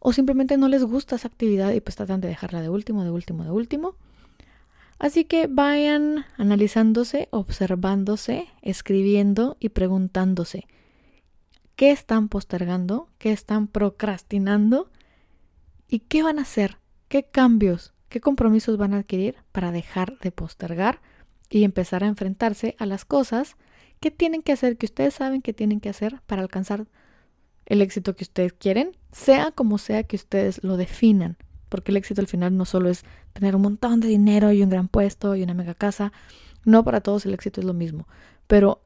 o 0.00 0.12
simplemente 0.12 0.56
no 0.58 0.66
les 0.66 0.82
gusta 0.82 1.14
esa 1.14 1.28
actividad 1.28 1.72
y 1.72 1.80
pues 1.80 1.94
tratan 1.94 2.20
de 2.20 2.26
dejarla 2.26 2.62
de 2.62 2.68
último, 2.68 3.04
de 3.04 3.12
último, 3.12 3.44
de 3.44 3.52
último. 3.52 3.94
Así 4.98 5.24
que 5.24 5.46
vayan 5.46 6.24
analizándose, 6.38 7.28
observándose, 7.30 8.46
escribiendo 8.62 9.56
y 9.60 9.70
preguntándose 9.70 10.66
qué 11.76 11.90
están 11.90 12.28
postergando, 12.28 13.08
qué 13.18 13.32
están 13.32 13.68
procrastinando 13.68 14.90
y 15.88 16.00
qué 16.00 16.22
van 16.22 16.38
a 16.38 16.42
hacer, 16.42 16.78
qué 17.08 17.24
cambios, 17.24 17.92
qué 18.08 18.20
compromisos 18.20 18.78
van 18.78 18.94
a 18.94 18.98
adquirir 18.98 19.36
para 19.52 19.72
dejar 19.72 20.18
de 20.20 20.32
postergar 20.32 21.00
y 21.50 21.64
empezar 21.64 22.02
a 22.02 22.08
enfrentarse 22.08 22.74
a 22.78 22.86
las 22.86 23.04
cosas 23.04 23.56
que 24.00 24.10
tienen 24.10 24.42
que 24.42 24.52
hacer, 24.52 24.78
que 24.78 24.86
ustedes 24.86 25.14
saben 25.14 25.42
que 25.42 25.52
tienen 25.52 25.80
que 25.80 25.90
hacer 25.90 26.20
para 26.26 26.42
alcanzar 26.42 26.86
el 27.66 27.82
éxito 27.82 28.16
que 28.16 28.24
ustedes 28.24 28.52
quieren, 28.54 28.96
sea 29.12 29.50
como 29.50 29.78
sea 29.78 30.04
que 30.04 30.16
ustedes 30.16 30.62
lo 30.64 30.76
definan, 30.76 31.36
porque 31.68 31.90
el 31.90 31.98
éxito 31.98 32.20
al 32.20 32.26
final 32.26 32.56
no 32.56 32.64
solo 32.64 32.88
es 32.88 33.04
tener 33.36 33.54
un 33.54 33.62
montón 33.62 34.00
de 34.00 34.08
dinero 34.08 34.52
y 34.52 34.62
un 34.62 34.70
gran 34.70 34.88
puesto 34.88 35.36
y 35.36 35.42
una 35.42 35.54
mega 35.54 35.74
casa, 35.74 36.12
no 36.64 36.84
para 36.84 37.00
todos 37.00 37.26
el 37.26 37.34
éxito 37.34 37.60
es 37.60 37.66
lo 37.66 37.74
mismo, 37.74 38.08
pero 38.46 38.82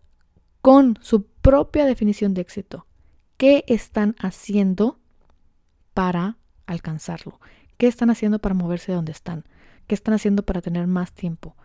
con 0.61 0.99
su 1.01 1.25
propia 1.25 1.87
definición 1.87 2.35
de 2.35 2.43
éxito, 2.43 2.87
¿qué 3.37 3.65
están 3.69 4.17
haciendo 4.19 4.99
para 5.95 6.37
alcanzarlo? 6.67 7.41
¿Qué 7.79 7.87
están 7.87 8.11
haciendo 8.11 8.41
para 8.41 8.55
moverse 8.55 8.93
de 8.93 8.97
donde 8.97 9.13
están? 9.13 9.45
¿Qué 9.87 9.95
están 9.95 10.15
haciendo 10.15 10.43
para 10.45 10.61
tener 10.61 10.87
más 10.87 11.13
tiempo? 11.13 11.57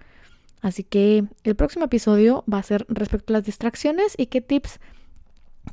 Así 0.61 0.83
que 0.83 1.25
el 1.43 1.55
próximo 1.55 1.85
episodio 1.85 2.43
va 2.51 2.59
a 2.59 2.63
ser 2.63 2.85
respecto 2.87 3.33
a 3.33 3.37
las 3.37 3.45
distracciones 3.45 4.13
y 4.17 4.27
qué 4.27 4.41
tips 4.41 4.79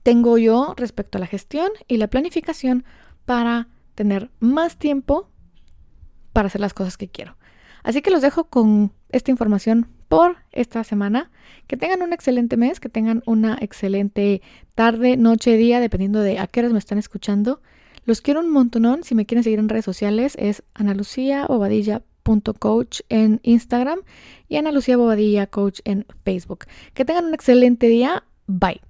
tengo 0.03 0.39
yo 0.39 0.75
respecto 0.77 1.19
a 1.19 1.21
la 1.21 1.27
gestión 1.27 1.69
y 1.87 1.99
la 1.99 2.09
planificación 2.09 2.85
para 3.25 3.69
tener 3.95 4.31
más 4.41 4.77
tiempo 4.79 5.29
para 6.33 6.47
hacer 6.47 6.61
las 6.61 6.75
cosas 6.75 6.97
que 6.97 7.09
quiero. 7.09 7.37
Así 7.83 8.03
que 8.03 8.11
los 8.11 8.23
dejo 8.23 8.45
con 8.45 8.93
esta 9.11 9.31
información 9.31 9.89
por 10.09 10.37
esta 10.53 10.85
semana. 10.85 11.31
Que 11.67 11.77
tengan 11.77 12.03
un 12.03 12.13
excelente 12.13 12.57
mes, 12.57 12.79
que 12.81 12.89
tengan 12.89 13.23
una 13.27 13.59
excelente 13.61 14.41
tarde, 14.75 15.17
noche, 15.17 15.57
día, 15.57 15.81
dependiendo 15.81 16.21
de 16.21 16.39
a 16.39 16.47
qué 16.47 16.61
horas 16.61 16.73
me 16.73 16.79
están 16.79 16.99
escuchando. 16.99 17.61
Los 18.05 18.21
quiero 18.21 18.41
un 18.41 18.51
montonón. 18.51 19.05
Si 19.05 19.15
me 19.15 19.27
quieren 19.27 19.45
seguir 19.45 19.59
en 19.59 19.69
redes 19.69 19.85
sociales 19.85 20.35
es 20.39 20.63
analuciabobadilla.coach 20.75 23.01
en 23.09 23.41
Instagram 23.43 24.01
y 24.49 24.57
Ana 24.57 24.73
Lucía 24.73 24.97
Bobadilla 24.97 25.47
Coach 25.47 25.81
en 25.85 26.07
Facebook. 26.25 26.65
Que 26.95 27.05
tengan 27.05 27.27
un 27.27 27.35
excelente 27.35 27.87
día. 27.89 28.25
Bye. 28.47 28.81